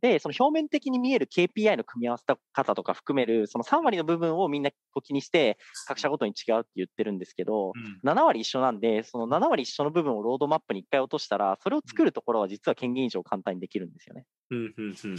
[0.00, 4.70] で、その表面的に見える KPI の組み合わせ方とか含める、その3割の部分をみんな
[5.02, 8.00] 気にして、各社ごとに違うって言ってるんですけど、うん。
[8.02, 14.24] 7割一緒なんで、その7割一緒の部分をロードマップに1回落としたら、それを作るところは実は権限以上簡単にできるんですよね。
[14.50, 15.16] うんうんうん。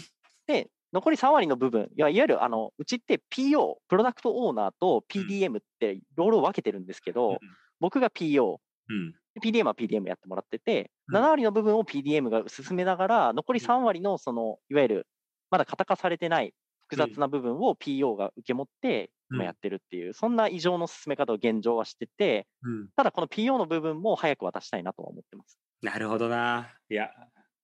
[0.48, 7.40] で、残り3割の部分、いわゆるあのうちって PO、プロダクトオーナーと PDM ってロールを分けてるんですけど、
[7.80, 8.58] 僕が PO、
[8.90, 9.16] うん。
[9.42, 15.08] PDM は PDM やってもらってて、うん7割の部分を PDM が進めながら、残り3割のその、いわゆる
[15.52, 16.54] まだ型化されてない
[16.88, 25.60] 複雑な部分を PO が受け持って、やってるっていう、そんな異常の進め方を現状はしてて、うんただこの PO の部分も早く渡したいなとは思ってます。
[25.82, 26.70] なるほどな。
[26.90, 27.12] いや、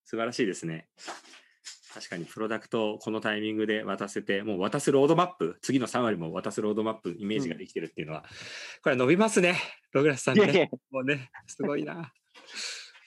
[0.05, 0.87] 素晴らしいですね。
[1.93, 8.23] 確かにプロダクトをこのタイミングで渡せて、もう渡すロードマップ、次の3割も渡すロードマップ、イメージができてるっていうのは、
[8.81, 9.57] これ伸びますね。
[9.91, 10.69] ログラスさんね。
[10.89, 12.13] もうね、すごいな。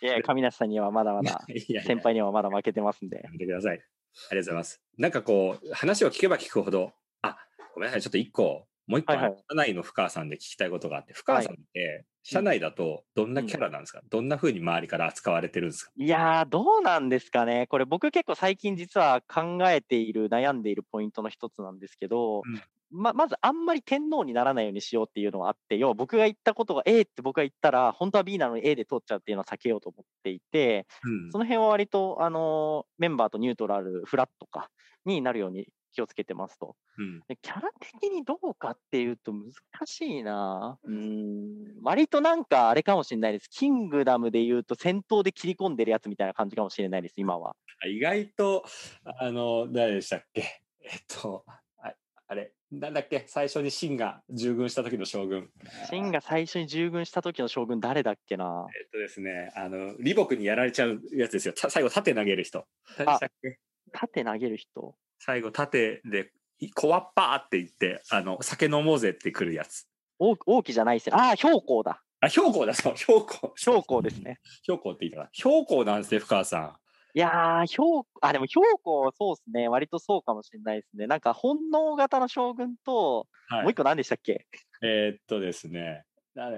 [0.02, 1.40] いや、神梨さんにはまだまだ、
[1.86, 3.30] 先輩にはまだ負けてますんでや。
[3.30, 3.76] めてください。
[3.76, 4.82] ありがとうございます。
[4.98, 7.38] なんかこう、話を聞けば聞くほど、あ、
[7.74, 15.92] ごめんなさい、ちょっと一個、もう一個、はいはい社内の深川さんで聞きたいことがあって、深川さんって、社内だとどんなキャラなんですか、どんな風に周りから扱われてるんですか？
[15.94, 17.66] いやー、どうなんですかね。
[17.68, 22.42] これ僕結構最近実は考えている、悩んでいるポイントの一つなんですけど、
[22.90, 31.32] ままずあんまり天皇にならないようにしようっていうのはあって、要は僕が言ったことが A って僕が言ったら、本当は B なのに A で通っちゃうっていうのは避けようと思っていて、うん。
[31.32, 34.70] その辺は割と、あのーメンバーとニュートラル、フラットか
[35.04, 36.76] になるように気をつけてますと。
[36.98, 39.52] うんでキャラ的にどうかっていうと難
[39.86, 40.78] しいな。
[40.84, 41.82] うーん。
[41.82, 43.48] 割となんかあれかもしれないです。
[43.48, 47.56] キングダムで言うと戦闘で切り込んでるやつみたいな感じかもしれないです、今は。
[47.86, 48.64] 意外と、
[49.04, 50.60] あの、誰でしたっけ？
[50.82, 51.94] えっと、あ
[52.26, 53.24] あれ、なんだっけ？
[53.26, 55.50] 最初に秦が従軍した時の将軍。
[55.90, 58.66] シンが最初に従軍した時の将軍誰だっけな？
[58.80, 61.54] えっとですね、あの、李牧にやられちゃうやつですよ。
[61.54, 62.66] た最後、盾投げる人。
[62.96, 63.58] 誰でしたっけ？
[63.92, 64.96] 盾投げる人。
[65.24, 69.88] 最後、盾で、いこわっぱーって言って、あの、酒飲もうぜって来るやつ。
[70.18, 71.16] 王王毅じゃないですよ。
[71.16, 72.02] ああ、標高だ。
[72.20, 73.52] あ、標高だ、そう、標高。
[73.56, 74.38] 標高ですね。
[74.62, 75.30] 標高って言いたかな。
[75.32, 76.78] 標高なんですね、深川さ
[77.14, 79.68] いやー、標あ、でも標高、そうですね。
[79.68, 81.06] 割とそうかもしれないですね。
[81.06, 83.54] なんか本能型の将軍と、ん。
[83.54, 84.46] はい、もう一個何でしたっけ？
[84.82, 86.50] えーっとですね、な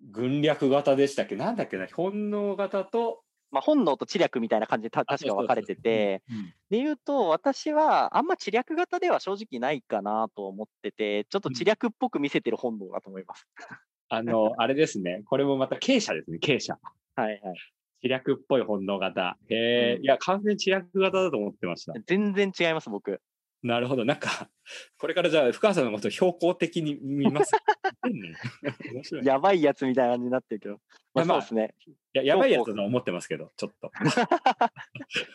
[0.00, 1.36] 軍略型でしたっけ？
[1.36, 1.86] なんだっけな？
[1.88, 3.22] 本能型と、
[3.54, 13.46] まあ、本能と知略みたいな感じで確か分かれてて、うんで言うと、私はあんま知略型では正直ないかなと思ってて、ちょっと知略っぽく見せてる本能だと思います。
[14.08, 16.80] あの、 あれですね、これもまた傾斜ですね、傾斜。
[17.14, 17.58] はいはい。
[18.02, 19.38] 知略っぽい本能型。
[19.48, 21.92] へえ、うんいや、完全に知略型だと思ってました。
[22.06, 23.20] 全然違います、僕。
[23.64, 24.04] なるほど。
[24.04, 24.50] なんか、
[24.98, 27.52] これからじゃあ、深川さんのことを標高的に見ます。
[29.24, 30.80] や、やばいやつみたいな感じになってるけど。
[31.14, 31.74] まあ、そうですね。
[32.12, 33.90] やばいやつだと思ってますけど、ちょっと。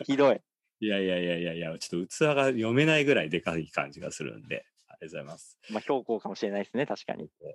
[0.04, 0.40] ひどい。
[0.82, 5.58] いやいやいやいやいや、ちょっと器が読めないぐらいでかい感じがするんで、ありがとうございます。
[5.70, 7.24] まあ、標高かもしれないですね、確かに。
[7.24, 7.52] いや、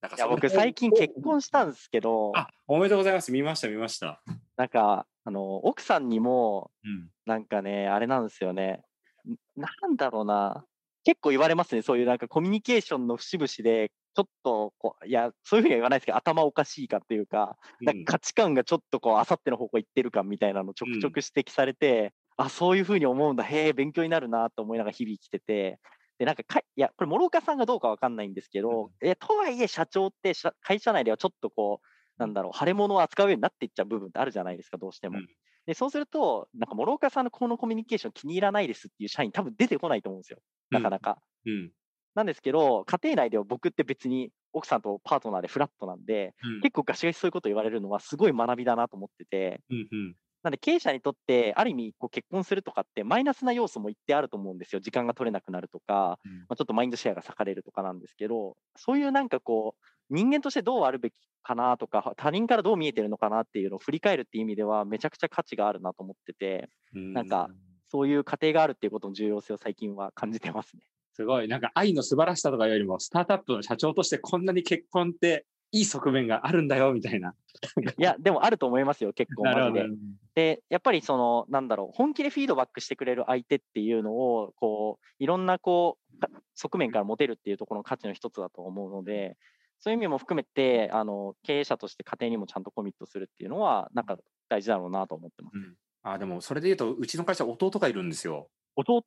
[0.00, 3.30] なんかその僕、最近結婚したんですけど、あ、おめでとうございます。
[3.30, 4.22] 見ました、見ました。
[4.56, 7.10] なんか、あの、奥さんにも、うん。
[7.26, 8.82] なんかね、あれなんですよね。
[9.30, 10.66] んなんだろうな。
[11.04, 11.82] 結構言われますね。
[11.82, 25.78] そういうなんかコミュニケーションの節々で、ちょっとこう、いや、そういうふうには言わないですけど、頭おかしいかっていうか、なんか価値観がちょっとこう、あさっての方向行ってるかみたいなのちょくちょく指摘されて、あ、そういうふうに思うんだ、へえ、勉強になるなと思いながら日々生きてて、
[26.18, 31.86] で、なんかかい、いや、これ、諸岡さんがどうかわかんないんですけど、え、とはいえ、社長って社会社内ではちょっとこう、
[32.18, 35.18] なんだろう、腫れ物を扱うようになっていっちゃう部分ってあるじゃないですか、どうしても。
[35.18, 35.26] うん
[35.66, 40.38] で、そうすると、なんか諸岡さんのこのコミュニケーション気に入らないですっていう社員多分出てこないと思うんですよ。
[40.70, 41.18] なかなか。
[41.46, 41.72] うん。
[42.14, 54.80] なんですけど、家庭内では僕って別に奥さんとパートナーでフラットなんで、うん結構ガシガシそういうこと言われるのはすごい学びだなと思ってて、うんうんなんで経営者にとって、ある意味こう結婚するとかってマイナスな要素も一定あると思うんですよ。
[54.82, 67.48] 時間が取れなくなるとか、うんまあ、ちょっとマインドシェアが割かれるとかなんですけど、そういうなんかこう、人間としてどうあるべきかなとか、他人からどう見えてるのかなっていうのを振り返るっていう意味では、めちゃくちゃ価値があるなと思ってて、うんなんか
[67.88, 70.82] そういう過程があるっていうことの重要性を最近は感じてますね。
[71.14, 77.36] すごい、なんか愛の素晴らしさとかよりも、スタートアップの社長としてこんなに結婚っていい側面があるんだよ、みたいな。
[77.98, 79.86] いや、でもあると思いますよ、結構マジで。
[79.86, 79.94] ど。
[80.34, 89.36] で、やっぱりその、なんだろう、本気でフィードバックしてくれる相手っていうのを、こう、いろんなこう、か側面から持てるっていうところの価値の一つだと思うので、
[89.80, 94.16] そういう意味も含めて、あの、経営者として家庭にもちゃんとコミットするっていうのは、なんか
[94.48, 95.56] 大事だろうなと思ってます。
[95.56, 95.74] うん
[96.06, 98.50] あでも、それで言うと、うちの会社、弟がいるんですよ。
[98.76, 99.02] 弟？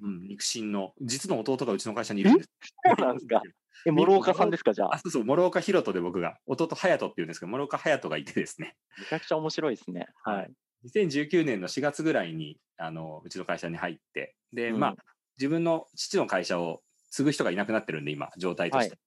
[0.00, 0.94] うん、肉親の。
[1.02, 2.48] 実の弟がうちの会社にいるんです。
[2.86, 3.42] そうなんですか
[3.86, 4.98] え、諸岡さんですか、じゃあ、あ。
[4.98, 10.06] そうそう、諸岡弘人で僕が、弟隼人っていうんですけど、諸岡隼人がいてですね、めちゃくちゃ面白いですね。
[10.24, 10.52] はい。
[10.86, 14.96] 2019年の4月ぐらいに、あの、うちの会社に入って、で、うんまあ、
[15.36, 18.90] 自分の父の会社を継ぐ人がいなくなってるんで、今、状態として。
[18.90, 18.98] はい、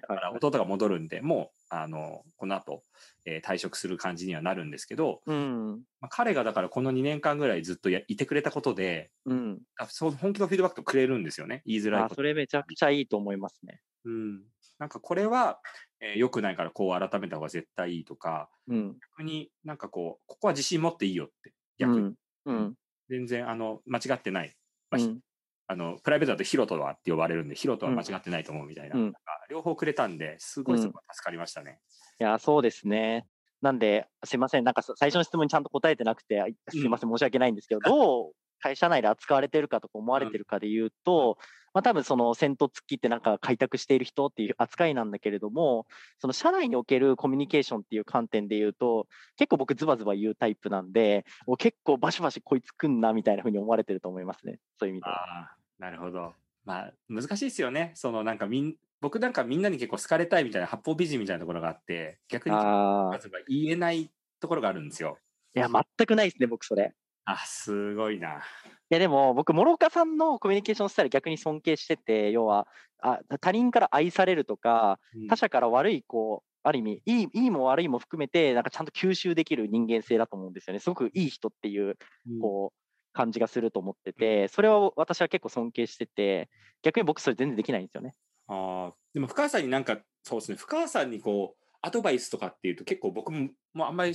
[0.00, 0.40] だからはい。
[0.40, 2.84] 弟が戻るんで、もう、あの、この後、
[3.24, 9.62] えー退職する感じにはなるんですけど、うん、まあ、彼がだからこの2年間ぐらいずっとやいてくれたことで、うん。
[9.76, 11.62] あそう本気のフィードバックくれるんですよね。
[11.66, 12.14] 言いづらいあ、こと。
[12.16, 13.80] それめちゃくちゃいいと思いますね。
[14.04, 14.42] うん。
[14.78, 15.60] なんかこれは、
[16.00, 18.98] えー良くないからこう改めた方が絶対いいとか、うん。
[19.18, 22.06] 逆になんかこう、ここは自信持っていいよって、う逆に。
[22.10, 22.14] ん。
[22.46, 22.74] うん。
[23.08, 24.54] 全然、あの、間違ってない。
[24.90, 25.20] まあひうん。
[25.68, 28.96] あの、プライベートだとヒロトはって呼ばれるんで、ヒロトは間違ってないと思うみたいな。
[28.96, 31.80] うんなんか両方くれたんで、すごいそこは助かりましたね。
[32.20, 33.26] いや、そうですね。
[33.62, 41.38] なんで、すいません、なんかさ最初の質問にちゃんと答えてなくて、すいません、申し訳ないんですけど、どう会社内で扱われてるかとか思われてるかで言うと、
[41.74, 45.86] まあ多分その先頭突きってなんか開拓している人っていう扱いなんだけれども、
[46.18, 54.58] その社内におけるコミュニケーションっていう観点で言うと、結構僕ズバズバ言うタイプなんで、もう結構バシバシこいつくんなみたいな風に思われてると思いますね。
[54.78, 55.50] そういう意味では。
[55.78, 56.32] なるほど。
[56.64, 57.92] まあ、難しいですよね。
[57.94, 65.18] そのなんかみん、僕なんかみんなに結構好かれたいみたいな八方美人みたいなところがあって、逆にああ、言えないところがあるんですよ。
[65.54, 66.94] いや、全くないですね、僕それ。
[67.26, 68.38] あ、すごいな。
[68.38, 68.40] い
[68.88, 72.68] やでも僕、諸岡さんのコミュニケーションスタイル逆に尊敬してて、要は
[73.00, 80.78] あ他人から愛されるとか、うん他者から悪い、こう、ある意味いい、いいも悪いも含めて、なんかちゃんと吸収できる人間性だと思うんですよね。
[80.78, 81.96] すごくいい人っていう、
[82.28, 82.78] うんこう、
[83.12, 86.48] 感じがすると思ってて、それを私は結構尊敬してて、
[86.82, 88.14] 逆に僕それ全然できないんですよね。
[88.46, 94.14] ああ、でも深川さんになんか、そうですね、深川さんにこう、アドバイスとかっていうと結構僕ももうあんまり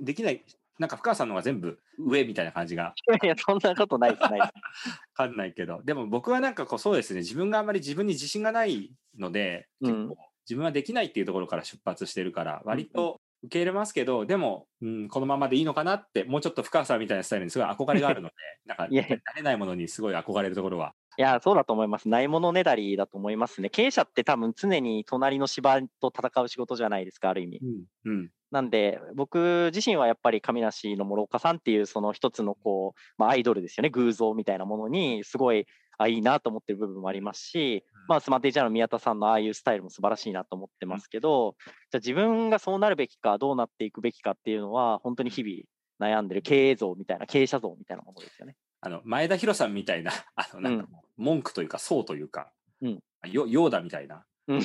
[0.00, 0.44] できない、
[0.78, 4.52] なんか深川さんの方が全部上みたいな感じがいや、そんなことないです、ないです。
[5.18, 18.34] わかんないけど、でも僕はなんかこうそうですね、自分があんまり自分に自信がないので、結うん構自分はできないっていうところから出発してるから、割と受け入れますけど、でも、うん、このままでいいのかなって、もうちょっと深川さんみたいなスタイルにすごい憧れがあるので、
[18.66, 20.94] なんかいやいや慣れないものにすごい憧れるところは。
[21.18, 22.08] いや、そうだと思います。
[22.08, 23.68] ないものねだりだと思いますね。
[23.68, 27.60] 経営者って多分常に隣の芝と戦う仕事じゃないですか、ある意味。
[28.04, 28.12] うん。
[28.12, 28.30] うん。
[28.52, 41.56] なんで、僕自身はやっぱり亀梨の諸岡さんっていうその一つのこう、まあ、アイドルですよね、偶像みたいなものにすごいあいいなと思ってる部分もありますし、まあ、スマートエイジャーの宮田さんのああいうスタイルも素晴らしいなと思ってますけど、
[41.90, 48.56] じゃあ自分がそうなるべきか、どうなっていくべきかっていうのは、本当に日々悩んでる経営像みたいな、経営者像みたいなものですよね。
[48.84, 53.00] あの、前田ヒロさんみたいな、あの、なんか文句というか、そうというか、うん。
[53.30, 54.62] よ、ヨーダみたいな、うん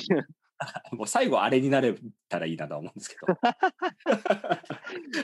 [0.92, 1.94] もう最後あれになれ
[2.28, 3.26] たらいいなとは思うんですけど。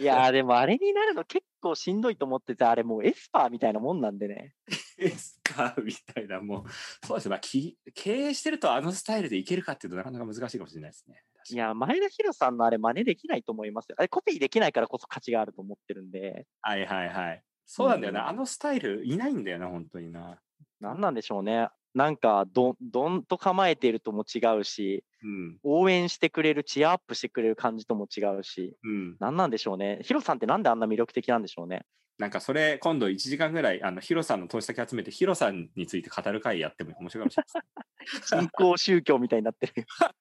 [0.00, 4.54] いやー、でもあれになるの結構しんどいと思ってて、あれもうエスパーみたいなもんなんでね。
[4.98, 11.22] エスパーみたいな、もう、そうですね、まあ、き経営してるとあのスタイルでいけるかっていうとなかなか難しいかもしれないですね。
[11.50, 13.96] いや、前田博さんのあれ真似できないと思いますよ。
[13.98, 17.42] あれコピーできないからこそ価値があると思ってるんで、はいはいはい。
[17.66, 20.38] そうなんだよな、うんあのスタイルいないんだよな、本当にな。
[20.80, 21.68] なんなんでしょうね。
[21.94, 25.58] なんかど、どんと構えているとも違うし、うん。
[25.62, 29.16] 応援してくれる、チアアップしてくれる感じとも違うし、うん。
[29.20, 30.00] なんなんでしょうね。
[30.02, 31.84] ヒロさんってなんであんな魅力的なんでしょうね。
[32.18, 39.72] なんかそれ、今度1時間ぐらい、あの、ヒロさんの投資先集めて、ヒロさんについて語る会やっても面白いかもしれない 新興宗教みたいになってる。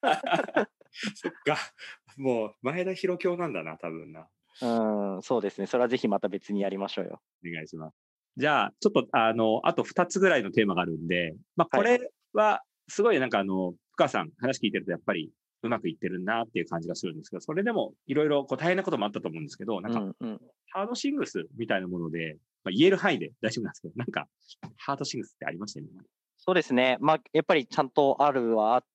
[1.16, 1.58] そっか。
[2.18, 4.28] もう、前田ヒロ教なんだな、多分な。
[4.62, 5.68] うん、そうですね。
[5.68, 7.22] それはぜひまた別にやりましょうよ。
[7.46, 8.13] お願いします。
[8.38, 15.32] じゃあ、ちょっと、あの、あと2つぐらいのテーマがあるんで、まあ、これは、すごいなんかあの、深川さん、話聞いてると、やっぱり、
[15.62, 20.00] うまくいってるなっていう感じがするんですけど、それでも、いろいろこう大変なこともあったと思うんですけど、なんか、
[20.72, 24.28] ハードシングスみたいなもので、まあ、言える範囲で大丈夫なんですけど、なんか、
[24.78, 25.80] ハードシングスってありました？
[25.80, 25.92] よね。
[26.38, 26.98] そうですね。
[27.00, 28.88] まあ、やっぱりちゃんとあるはあって、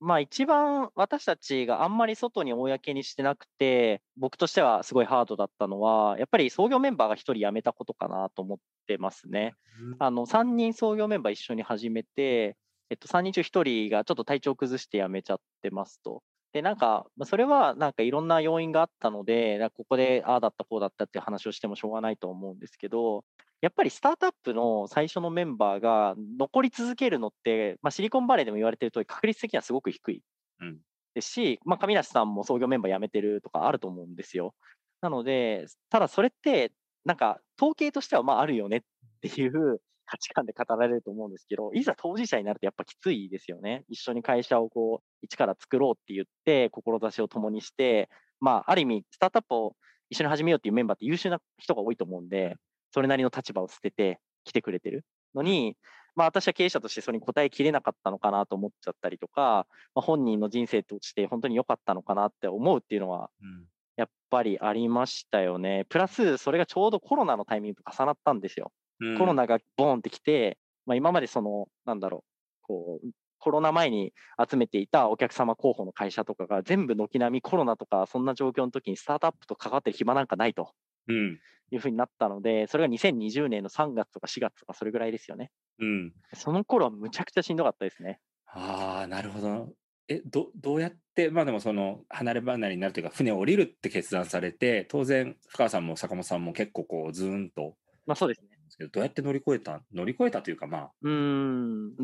[0.00, 9.56] まあ一番私たちがあんまり外に公にしてなくて、僕としてはすごいハードだったのは、やっぱり創業メンバーが1人辞めたことかなと思ってますね。
[9.98, 12.56] あの、3人創業メンバー一緒に始めて、
[12.90, 16.22] えっと、3人中1人がちょっと体調崩して辞めちゃってますと。
[16.52, 23.24] で、なんか、それはなんかいろんな要因があったので、ここでああだったこうだったっていう話をしてもしょうがないと思うんですけど、
[23.64, 30.22] やっぱりスタートアップの最初のメンバーが残り続けるのって、まあ、シリコンバレーでも言われてる通り確率的にはすごく低い
[30.60, 30.78] うん
[31.14, 34.54] ですし、まあ、上梨さんも創業メンバー辞めてるとかあると思うんですよ。
[35.00, 36.72] なので、ただそれって、
[37.06, 38.80] なんか統計としてはまああるよねっ
[39.22, 43.84] ていう 価値観で語られると思うんですけど、いざ当事者になるとやっぱきついですよね。
[43.88, 48.10] 一緒に会社をこう、一から作ろうって言って、志を共にして、
[48.40, 49.76] まあ、ある意味、スタートアップを
[50.10, 52.56] 一緒に始めようっていうメンバーって優秀な人が多いと思うんで、
[52.94, 55.76] それなりの立場を捨てて来てくれてるのに、
[56.14, 59.66] まあ私は経営者としてそれに応えきれなかったのかなと思っちゃったりとか、
[59.96, 63.64] まあ、本人の人生として本当に良かったのかなって思うっていうのは、うん
[63.96, 65.86] やっぱりありましたよね。
[65.88, 68.72] プラス、それがちょうどコロナのタイミングと重なったんですよ。
[69.00, 72.24] うんコロナがボーンってきて、まあ、今までその、なんだろ
[72.62, 74.12] う、こう、コロナ前に
[74.50, 80.70] 集めていたお客様候補の会社とかが全部軒並みコロナとかそんな状況の時にスタートアップと関わってる暇なんかないと
[81.08, 81.38] うん
[81.76, 85.52] いうふうになったので、それが2020年の3月とか4月とかそれぐらいですよね。
[85.78, 88.20] うんその頃はむちゃくちゃしんどかったですね。
[88.46, 89.74] ああ、なるほど。
[90.08, 98.48] え、どどうやって、まあでもその離れ離れになるというか、船を降りるって決断されて、当然、深川さんも坂本さんも結構こう、ズーンと、まあそうですね。
[98.78, 101.10] どどうやって乗り越えた乗り越えたというか、まあ、うー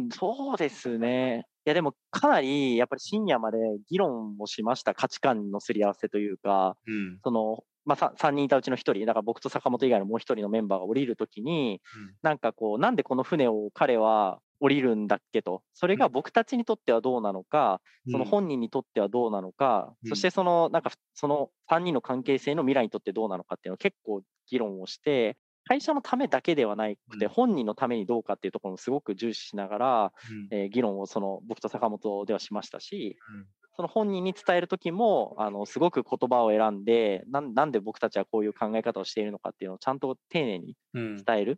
[0.07, 1.45] ん、そうですね。
[1.67, 3.59] いやでもかなりやっぱり深夜まで
[3.89, 4.95] 議論をしました。
[4.95, 7.23] 価値観のすり合わせというか、うん。
[7.25, 11.81] その、まあ、さ3人いたうちの1人、だから僕と坂本以外のもう1人のメンバーが降りるときに、
[12.23, 27.29] なんかこう、なんでこの船を彼は降りるんだっけと、それが僕たちにとってはどうなのか、その本人にとってはどうなのか、うんそしてその、なんかその3人の関係性の未来にとってどうなのかっていうのを結構議論をして、会社のためだけではなくて、うん。
[27.29, 30.49] 本人のためにどうかっていうところもすごく重視しながら、うん。
[30.51, 33.47] えー議論をその僕と坂本ではしましたし、うん
[33.81, 41.27] その本人に伝えるときも、あの、すごく言葉を選んでなん、なんで僕たちはこういう考え方をしているのかっていうのをちゃんと丁寧にうん。
[41.27, 41.57] 伝えるっ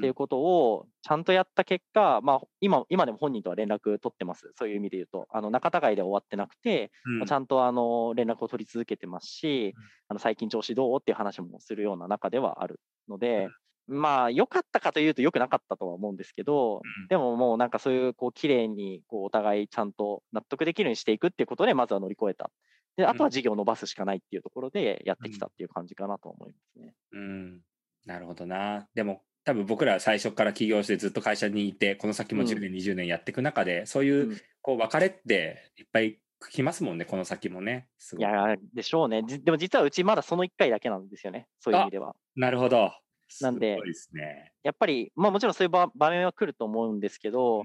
[0.00, 4.52] ていうことをちゃんとやった結果、まあ、今、今でも本人とは連絡取ってます。
[4.56, 7.18] そういう意味で言うと、あの、仲違いで終わってなくて、うん。
[7.18, 10.98] まあちゃんとあの、連絡を取り続けてますしうん、あの、最近調子どう？
[11.00, 13.52] っていう話もするような中ではあるので、
[13.86, 22.50] まあ、良かったかというと良くなかったとは思うんですけど、うんでももうなんかそういう、こう、綺麗に、こう、お互いちゃんと納得できるようにしていくっていうことで、まずは乗り越えた。
[22.96, 26.94] で、あとは事業を伸ばすしかないっていうところでやってきたっていう感じかなと思いますね。
[27.12, 27.60] うん、
[28.06, 28.86] なるほどな。
[28.94, 36.20] でも、多分僕ら最初から起業してずっと会社にいて、この先もうん10年、20年やっていく中で、そういう、うんこう、別れっていっぱい
[36.50, 37.88] 来ますもんね、この先もね。
[38.14, 39.22] いいやー、でしょうね。
[39.26, 41.46] じでも実はうちまだその1回だけなんですよね。
[41.60, 42.14] そういう意味では。
[42.36, 42.92] なるほど。
[43.40, 43.78] なんで。
[44.62, 47.64] やっぱり、まあもちろんそういう場場面は来ると思うんですけど、う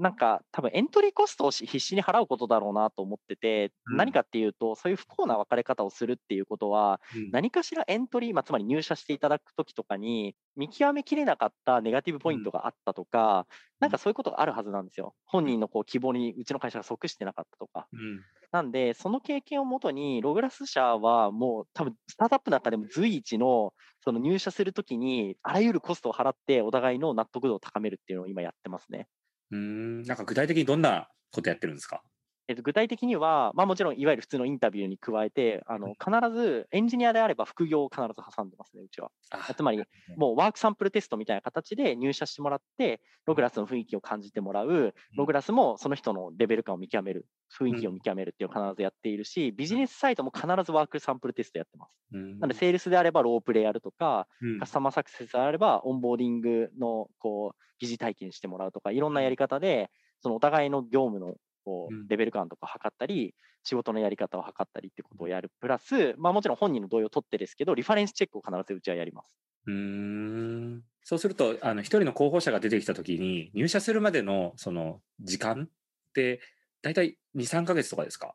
[0.00, 13.46] なんか多分エントリーコストをし必死に払うことだろうなと思ってて、うん何かっていうと、そういう不幸な別れ方をするっていうことは、うん何かしらエントリー、まあ、つまり入社していただくときとかに、見極めきれなかったネガティブポイントがあったとか、
[13.78, 15.14] なんかそういうことがあるはずなんですよ。
[15.26, 17.88] 本人のこう希望にうちの会社が即してなかったとか。
[17.92, 29.06] うんなんで、その経験をもとに、ログラス社はもう多分、スタートアップの中でも随一の、その入社するときに、あらゆるコストを払って、お互いの納得度を高めるっていうのを今やってますね。
[29.50, 32.02] うん、なんか具体的にどんなことやってるんですか？
[32.50, 39.12] えっと、具体的には、まあもちろん、いわゆる普通のインタビューに加えて、あの、必ず、エンジニアであれば副業を必ず挟んでますね、うちは。
[39.30, 39.86] あつまり、
[40.16, 51.92] もうワークサンプルテストみたいな形で入社してもらって、ログラスの雰囲気を感じてもらう、ログラスもその人のレベル感を見極める、雰囲気を見極めるっていうのを必ずやっているし、ビジネスサイトも必ずワークサンプルテストやってます。
[52.12, 52.40] うん。
[52.40, 54.60] なので、セールスであればロープレやるとか、うん。
[54.60, 59.90] カスタマーサクセスであればオンボーディングのこう疑似体験してもらうとか、いろんなやり方で、
[60.20, 63.34] そのお互いの業務のこうレベル感とか測ったり、
[63.64, 65.50] 仕事のやり方を測ったりってことをやる。
[65.60, 69.28] プラス、まあもちろん本人の同意を取ってですけど、リファレンスチェックを必ずうちはやります。
[69.66, 76.40] うーんそうすると、あの、一人の候補者が出てきたときに、入社するまでの、その、時間って、
[76.82, 78.34] 大体2、3ヶ月とかですか？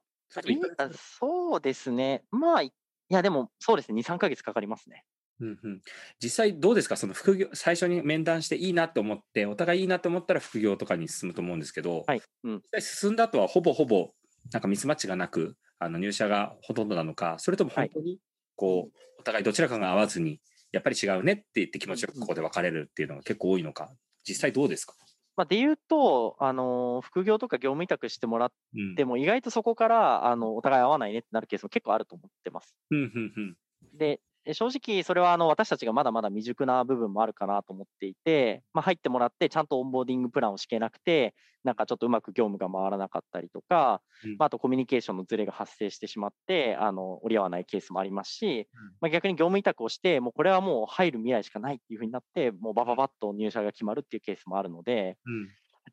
[0.92, 2.26] そうですね。
[2.32, 2.74] まあ、い
[3.10, 5.06] やでもそうですね、2、3ヶ月かかりますね。
[5.42, 5.82] うんうん、
[6.22, 6.96] 実際どうですか？
[6.96, 12.22] その副業、最初に面談していいなと思って、お互いいいなと思ったら副業とかに進むと思うんですけど、はい。
[12.44, 12.54] うん。
[12.56, 14.12] 実際進んだ後はほぼほぼ、
[14.54, 18.20] なんかミスマッチがなく、あの入社がほとんどなのか、それとも本当に、
[18.56, 20.40] こう、お互いどちらかが合わずに、
[20.72, 23.92] やっぱり違うねって言って気持ちよくここで別れるっていうのが結構多いのか、
[24.28, 24.94] 実際どうですか？
[25.38, 28.96] まあ、で言うと、あの副業とか業務委託してもらっうん。
[28.96, 32.74] ても、意外とそこからあのお互い合わないねってなるケースも結構あると思ってます。
[32.92, 33.58] うんうんうん
[33.94, 34.20] で、え
[34.54, 41.34] 正直、それはあの私たちがまだまだ未熟な部分もあるかなと思っていて、まあ、入ってもらって、ちゃんとオンボーディングプランを敷けなくて、
[41.64, 48.68] なんかちょっとうまく業務が回らなかったりとか、うんまあ、あとコミュニケーションのズレが発生してしまって、あの折り合わないケースもありますし、
[49.02, 55.18] まあ、逆に業務委託をして、もうこれはもう入る未来しかないっていうふうになって、もうバババッと入社が決まるっていうケースもあるので、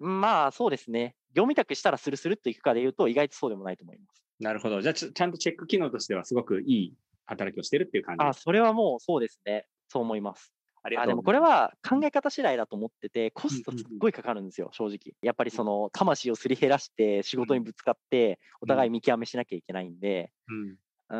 [0.00, 0.18] うん。
[0.20, 4.22] まあそうですね、業務委託したらスルスルっといくかでいうと、意外とそうでもないと思います。
[4.40, 4.82] なるほど。
[4.82, 6.94] じゃあちゃんとチェック機能としてはすごくいい
[7.26, 10.52] 働きをしてるっていう感じあ、それはもうそうですね、そう思います。
[10.84, 15.14] あでもありがとうごこれは考え方次第だと思ってて、コストすっごいかかるんですよ、正直。
[15.22, 20.76] やっぱりその魂をすり減らして仕事にぶつかって、お互い見極めしなきゃいけないんで、うん。
[21.10, 21.16] うー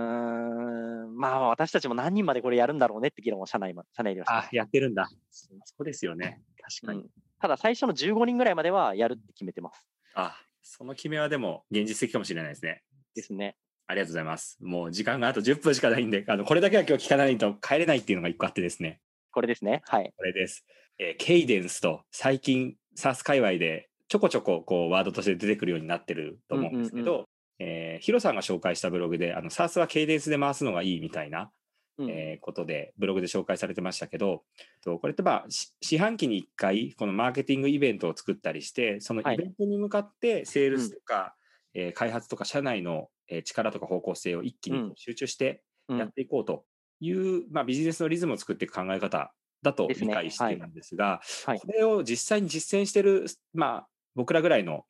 [1.07, 5.09] ん、まあ私たちも何人までこれやるんだろうねって議論を社内ま社内ではあ、やってるんだ。
[5.31, 6.43] そそうですよね。
[6.83, 7.01] 確かに。
[7.01, 7.11] うん
[7.43, 9.85] ただ最初の15人ぐらいまではやるって決めてます。
[10.15, 12.85] あ、その決めはでも現実的かもしれないですね。
[13.17, 13.57] ですね。
[13.93, 14.59] ありがとうございます。
[14.63, 19.01] もう時間があと10分しかないんで、あのこれだけは今日聞かないと帰れないっていうのが一個あってですね。
[19.31, 19.83] これですね。
[19.85, 20.13] はい。
[20.17, 20.65] これです。
[20.99, 27.27] えーケイデンスと最近 SARS 界隈でちょこちょここうワードとして出てくるようになってると思うんですけど、
[27.59, 31.51] えーヒロさんが紹介したブログで、あの SARS はケイデンスで回すのがいいみたいな、
[31.99, 34.43] うんえーことでブログで紹介されてましたけど、
[34.83, 41.35] とこれってまあし四半期に1回このマーケティングイベントを作ったりして、そのはいイベントに向かってセールスとか、
[41.75, 46.65] えー開発とか社内のえー力とか方向性を一気に集中してうんやっていこうと
[47.01, 54.85] いう、まあ、ビジネスのリズムを作っていく考え方だと理解してるんですが、はいこれを実際に実践してる、まあ、僕らぐらいの、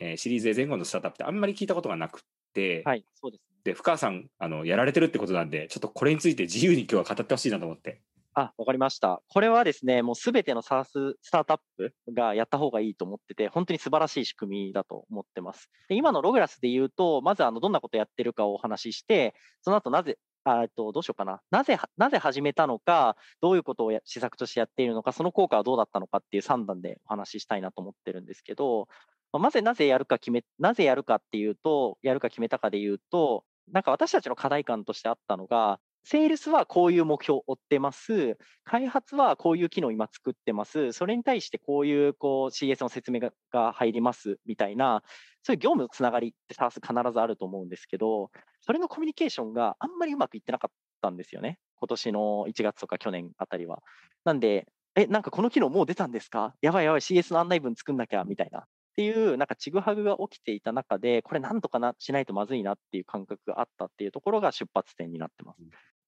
[0.00, 2.22] えーシリーズ A 前後のスタートアップってあんまり聞いたことがなく
[2.54, 3.04] て、はい。
[3.14, 3.52] そうですね。
[3.64, 8.00] で深川さんあのやられてるってことなんでちょっとこれについて自由に今日は語ってほしいなと思って。
[8.34, 9.22] あ、わかりました。
[9.28, 15.70] これはですね、もうすべての SaaS スタートアップがやった方がいいと思ってて、本当に素晴らしい仕組みだと思ってます。
[15.88, 21.42] で今のログラスで言うと、まずあのどんなことやってるかをお話しして、その後なぜ、あとどうしようかな。
[21.50, 28.88] なぜ、なぜ始めたのか、どういうことを施策としてやっているのか、その効果はどうだったのかっていう3段でお話ししたいなと思ってるんですけど、
[29.32, 38.36] まあまずなぜやるか決め、なぜやるかっていうと、やるか決めたかで言うと、なんか私たちの課題感としてあったのが、セールスはこういう目標を追ってます。
[38.64, 40.92] 開発はこういう機能を今作ってます。
[40.92, 43.20] それに対してこういうこう CS の説明
[43.52, 45.02] が入りますみたいな、
[45.44, 48.30] そういう業務のつながりって SaaS 必ずあると思うんですけど、
[48.60, 51.58] それのコミュニケーションがあんまりうまくいってなかったんですよね。
[51.76, 53.82] 今年の1月とか去年あたりは。
[54.24, 56.54] なんで、え、なんかこの機能もう出たんですか？
[56.60, 58.66] やばいやばい CS の案内文作んなきゃみたいな。
[58.92, 65.60] っていう、なんかちぐはぐが起きていた中で、これなんとかなしないとまずいなっていう感覚があったっていうところが出発点になってます。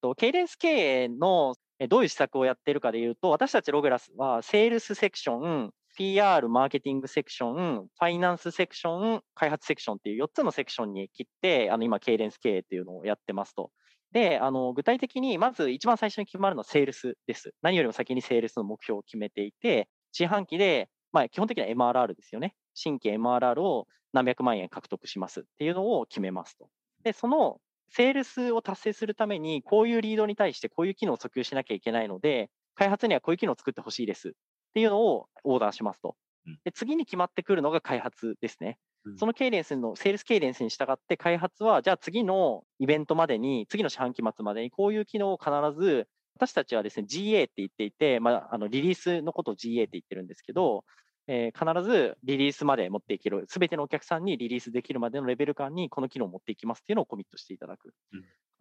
[0.03, 0.69] とケイデンス経
[1.05, 13.71] 営のえどういう施策をやっているかでいうと、私たちログラスは、セールスセクション、PR、マーケティングセクション、ファイナンスセクション、開発セクションっていう4つのセクションに切って、あの今、ケイデンス経営っていうのをやってますと。
[14.13, 17.53] で、あの具体的に、まず一番最初に決まるのはセールスです。
[17.63, 22.55] 何よりも先にセールスの目標を決めていて、四半期で、まあ、基本的には MRR ですよね。
[22.75, 26.69] 新規 MRR を何百万円獲得しますっていうのを決めますと。
[27.05, 34.33] で、そのセールスを達成するために、こういうリードに対してこういう機能を訴求しなきゃいけないので、開発にはこういう機能を作ってほしいですっ
[34.75, 36.59] ていうのをオーダーしますとうん。
[36.65, 39.19] で次に決まってくるのが開発ですねうん。
[39.19, 50.85] そのケイデンスの、セールスケイデンスに従って開発は、じゃあ次のイベントまでに、次の四半期末までにこういう機能を必ず、私たちはですね、GA って言っていて、まあ、あのリリースのことを GA って言ってるんですけど、
[51.27, 57.95] えー必ずリリースまで持っていける、すべてのお客さんにリリースできるまでのレベル感にこの機能を持っていきますっていうのをコミットしていただく。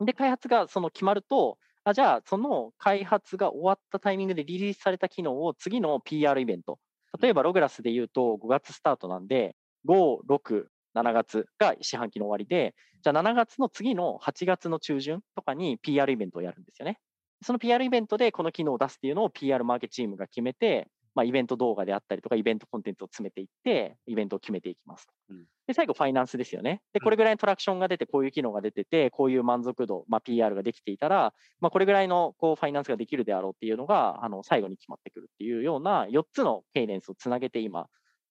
[0.06, 6.80] で、開発がその決まると、あじゃあ、その開発が終わったタイミングでリリースされた機能を次の PR イベント、
[7.22, 9.56] 例えばログラスで言うと5月スタートなんで、
[9.86, 17.00] 5、6、7月が四半期の終わりで、じゃあ7月の次の8月の中旬とかに PR イベントをやるんですよね。
[17.42, 25.08] その PR イベントでこの機能を出すっていうのを PR マーケチームが決めて、まあ、イベント動画であったりとか、イベントコンテンツを詰めていって、イベントを決めていきます。
[25.30, 26.82] うんで、最後、ファイナンスですよね。
[26.92, 37.88] で、これぐらいのトラクションが出て、こういう機能が出てて、こういう満足度、まあ、PR ができていたら、まあ、これぐらいのこうファイナンスができるであろうっていうのが、あの最後に決まってくるっていうような4つのケイデンスをつなげて今、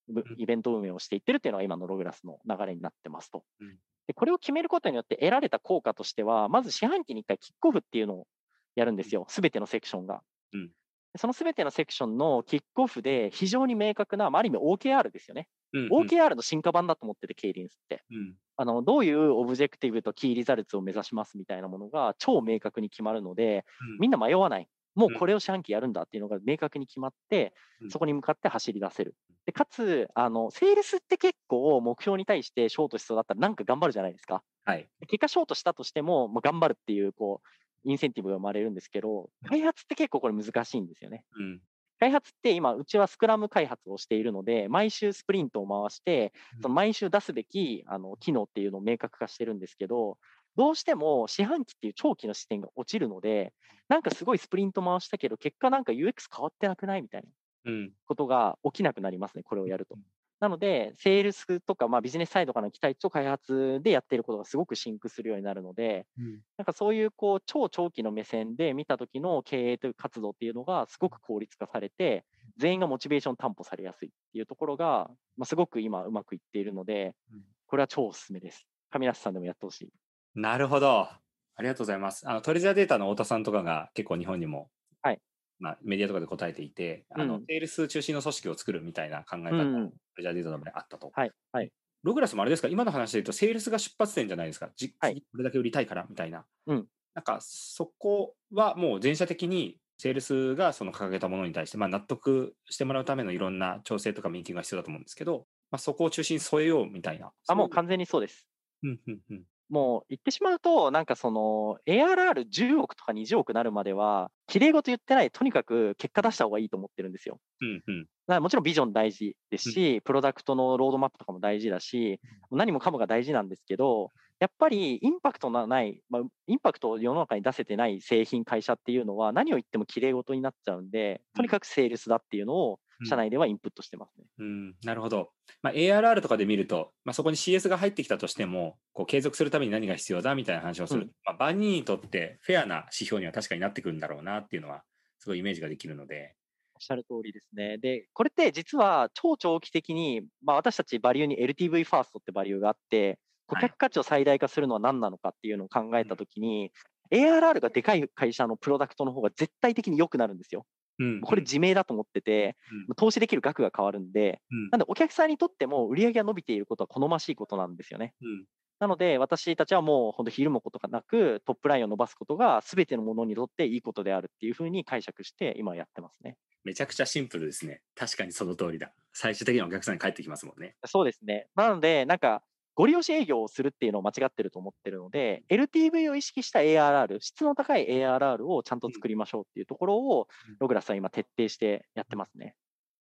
[0.08, 3.78] ぶイベント運営をしていってるっていうのが今のログラスの流れになってますとうん。
[4.06, 8.26] で、これを決めることによって得られた効果としては、まず四半期に1回キックオフっていうのを
[8.74, 9.24] やるんですよ。
[9.28, 10.22] すべてのセクションが。
[10.52, 10.72] うんで
[11.16, 15.48] そのすべてのセクションのキックオフで非常に明確な、まあ、ある意味 OKR ですよね。
[15.72, 18.04] うんうん OKR の進化版だと思ってて、 cadence って。
[18.10, 23.64] うんあのどういう objective と key results を目指しますみたいなものが超明確に決まるので、
[23.98, 24.68] みんな迷わない。
[24.94, 34.42] もうこれを四半期やるんだっていうのが明確に決まってう、んそこに向かって走り出せるでかつあの、セールスって結構目標に対してショートしそうだったらなんか頑張るじゃないですか。
[34.64, 34.88] はい。
[35.08, 37.48] 結果ショートしたとしても、まあ、頑張るっていうこう
[37.84, 41.24] インセンティブが生まれるんですけど、開発って結構これ難しいんですよね。
[41.36, 41.62] うん。
[42.00, 50.18] 開発って今、うちはスクラム開発をしているので、毎週スプリントを回してう、んその毎週出すべきあの機能っていうのを明確化してるんですけど、
[50.56, 53.54] どうしても四半期っていう長期の視点が落ちるので、
[53.88, 57.28] なんかすごいスプリント回したけど、結果なんか UX 変わってなくないみたいな
[57.64, 57.94] うん。
[58.06, 60.02] ことが起きなくなりますね、これをやるとうん。
[60.43, 66.40] なので、セールスとか、まあ、ビジネスサイドからの期待値と開発でやっていることがすごくシンクするようになるので、うん。
[66.59, 72.24] なんかそういうこう超長期の目線で見た時の経営という活動っていうのがすごく効率化されて、
[72.59, 78.66] 全員がモチベーション担保されやすいっていうところが、まあ、すごく今うまくいっているのでうん、これは超おすすめです。
[78.90, 79.90] 上梨さんでもやってほしい。
[80.34, 81.03] なるほど。
[81.03, 81.20] あ
[81.61, 82.28] りがとうございます。
[82.28, 84.70] あのトレジャーデータの太田さんとかが結構日本にも、
[85.03, 85.20] はい
[85.62, 89.90] まあ、メディアとかで答えていて、あのうんセールス中心の組織を作るみたいな考え方が、
[90.20, 91.10] ジャーデータの場であったと。
[91.14, 91.30] はい。
[91.52, 91.70] はい。
[92.02, 94.70] ログラスもあれですか、今の話で言うと、セールスが出発点じゃないですか。
[94.74, 96.44] じはい次これだけ売りたいからみたいな。
[96.66, 107.30] うんなんか、そこはもう全社的に、セールスがその掲げたものに対して、まあ、納得してもらうためのいろんな調整とかミーティングが必要だと思うんですけど、まあ、そこを中心に添えようみたいな。
[107.46, 108.48] あ、もう完全にそうです。
[108.82, 117.38] うんうんうんもう言ってしまうと、なんかその ARR10 億とか20億なるまでは、綺麗事言ってない、とにかく結果出した方がいいと思ってるんですよ。
[117.62, 118.02] うんうん。
[118.02, 122.20] だからもちろんビジョン大事ですし、プロダクトのロードマップとかも大事だし、
[122.50, 124.10] 何もかもが大事なんですけど、
[124.40, 134.24] やっぱりインパクトのない、まあ、インパクトを世の中に出せてない製品、会社っていうのは何を言っても綺麗事になっちゃうんで、とにかくセールスだっていうのをうん社内ではインプットしてますね。
[134.38, 135.30] うん、なるほど。
[135.62, 141.03] まあ、ARR とかで見ると、まあ、そこに CS が入ってきたとしても、こう継続するために何が必要だみたいな話をする。
[141.03, 144.82] うんまあ、万人にとってフェアな指標には確かになってくるんだろうなっていうのは、
[145.18, 146.34] すごいイメージができるので。
[146.74, 147.78] おっしゃる通りですね。
[147.78, 156.72] で、これって実は超長期的に、まあ、私たちバリューに LTV ファーストってバリューがあって、顧客価値を最大化するのは何なのかっていうのを考えたときに、
[157.12, 160.64] ARR がでかい会社のプロダクトの方が絶対的に良くなるんですよ。
[161.03, 162.57] うん、これ自明だと思ってて、
[162.88, 168.14] うん投資できる額が変わるんで、うんなんでお客さんにとっても売り上げが伸びていることは好ましいことなんですよね。
[168.22, 168.44] うん
[168.80, 176.36] なので、私たちはもう本当、ひるむことがなく、トップラインを伸ばすことが、すべてのものにとっていいことであるっていうふうに解釈して、今やってますね。
[176.64, 177.80] めちゃくちゃシンプルですね。
[177.94, 178.92] 確かにその通りだ。
[179.12, 180.74] 最終的にはお客さんに返ってきますもんね。
[180.84, 181.46] そうですね。
[181.55, 182.42] なので、なんか、
[182.74, 192.54] ご利用し営業をするっていうのを間違ってると思ってるので、LTV を意識した ARR、質の高い ARR をちゃんと作りましょうっていうところをうん、ログラスは今徹底してやってますね。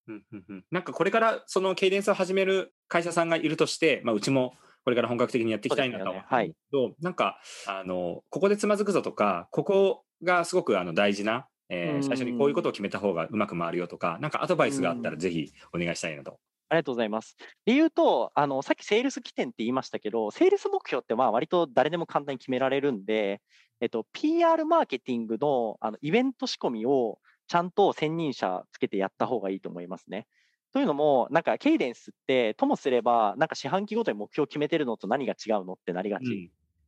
[0.07, 0.23] うん。
[0.31, 4.53] うんうんなんかこれからそのケイデンスを始める会社さんがいるとして、まあ、うちも
[4.83, 16.39] これから本格的にやっていきたいなとは思うんですけど、なんかあのここでつまずくぞとかここがすごくあの大事な、えーうん最初にこういうことを決めた方がうまく回るよとかなんかアドバイスがあったらぜひお願いしたいなと。
[16.71, 17.35] ありがとうございます。
[17.65, 23.41] 理由と、あの、さっきセールス起点って言いましたけど、セールス目標ってまあ割と誰でも簡単に決められるんで、
[23.81, 30.27] えっと、PR マーケティングのあのイベント仕込みをちゃんと専任者つけてやった方がいいと思いますね。
[30.71, 36.39] というのも、なんか、ケイデンスって、ともすれば、なんか四半期ごとに目標を決めてるのと何が違うのってなりがちうん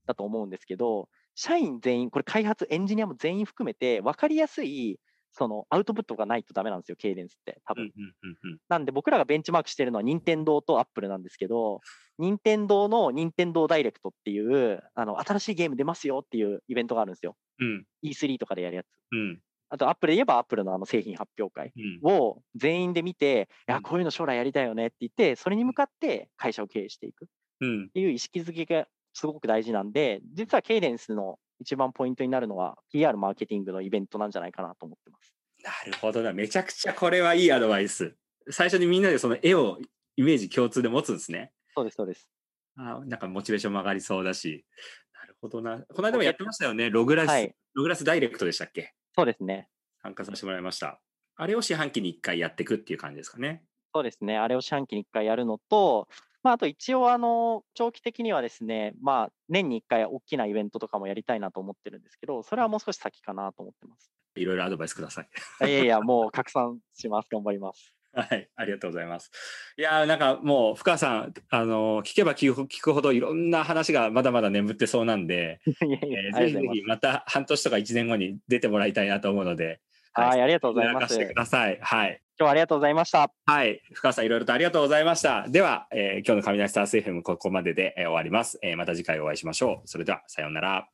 [0.05, 4.99] だと思うんですけど、社員全員、これ開発、エンジニアも全員含めて、分かりやすい、
[5.33, 7.91] そのアウトプットがないとダメなんですよ、ケイデンスって、多分。
[7.97, 11.81] うんうんうんなんで僕らがベンチマークしてるのは任天堂とアップルなんですけど、
[12.17, 14.39] 任天堂の任天堂ダイレクトってい
[14.73, 17.35] う、あの、新しいゲーム出ますよっていうイベントがあるんですよ。
[17.59, 17.85] うん。
[18.01, 18.87] E3 とかでやるやつ。
[19.11, 19.43] うん。
[19.69, 22.03] あと、アップルで言えばアップルのあの製品発表会うん。
[22.03, 27.25] を全員で見て、いうや、んこういうの将来やりたいよねって言って、それに向かって会社を経営していく。
[27.25, 27.27] っ
[27.61, 27.91] うん。
[27.93, 35.33] ていう意識づけがすごく大事なんで、実はケイデンスの一番ポイントになるのは PR マーケティングのイベントなんじゃないかなと思ってます。
[35.63, 36.33] なるほどな。
[36.33, 38.15] めちゃくちゃこれはいいアドバイス。
[38.49, 39.79] 最初にみんなでその絵を
[40.15, 41.51] イメージ共通で持つんですね。
[41.75, 42.29] そうです、そうです。
[42.77, 44.65] あなんかモチベーションも上がりそうだし。
[45.13, 45.79] なるほどな。
[45.93, 46.89] この間もやってましたよね。
[46.89, 48.93] ログラス、はいログラスダイレクトでしたっけ？
[49.15, 49.67] そうですね。
[50.01, 50.99] 参加させてもらいました。
[51.35, 53.63] あれを四半期に1回やっていくっていう感じですかね。
[53.95, 54.37] そうですね。
[54.37, 56.07] あれを四半期に1回やるのと、
[56.43, 64.11] まあ、あと一応、あの、長期的にはですね、まあ、年に1回大きなイベントとかもやりたいなと思ってるんですけど、それはもう少し先かなと思ってます。
[64.35, 65.29] いろいろアドバイスください。
[65.67, 67.29] いやいや、もう拡散します。
[67.31, 67.93] 頑張ります。
[68.13, 69.31] はい、ありがとうございます。
[69.77, 76.83] いやーなんかもう、深川さん、あの聞けば聞く聞くほどいろんな話がまだまだ眠ってそうなんで、 いやいえや、ーありがとうございますぜひぜひ。
[76.83, 79.81] また半年とか1年後に出てもらいたいなと思うので、
[80.13, 81.13] はい、ありがとうございます。
[81.13, 81.79] してく今ださい。
[81.81, 82.21] はい。
[82.37, 83.31] 日はありがとうございました。
[83.45, 83.81] はい。
[83.93, 85.47] 深川さん、いろいろとありがとうございました。
[85.47, 89.87] では、えー今日の雷スタース FM ここまでで、えー終わります、えーまた次回お会いしましょう。
[89.87, 90.87] それでは、さようなら。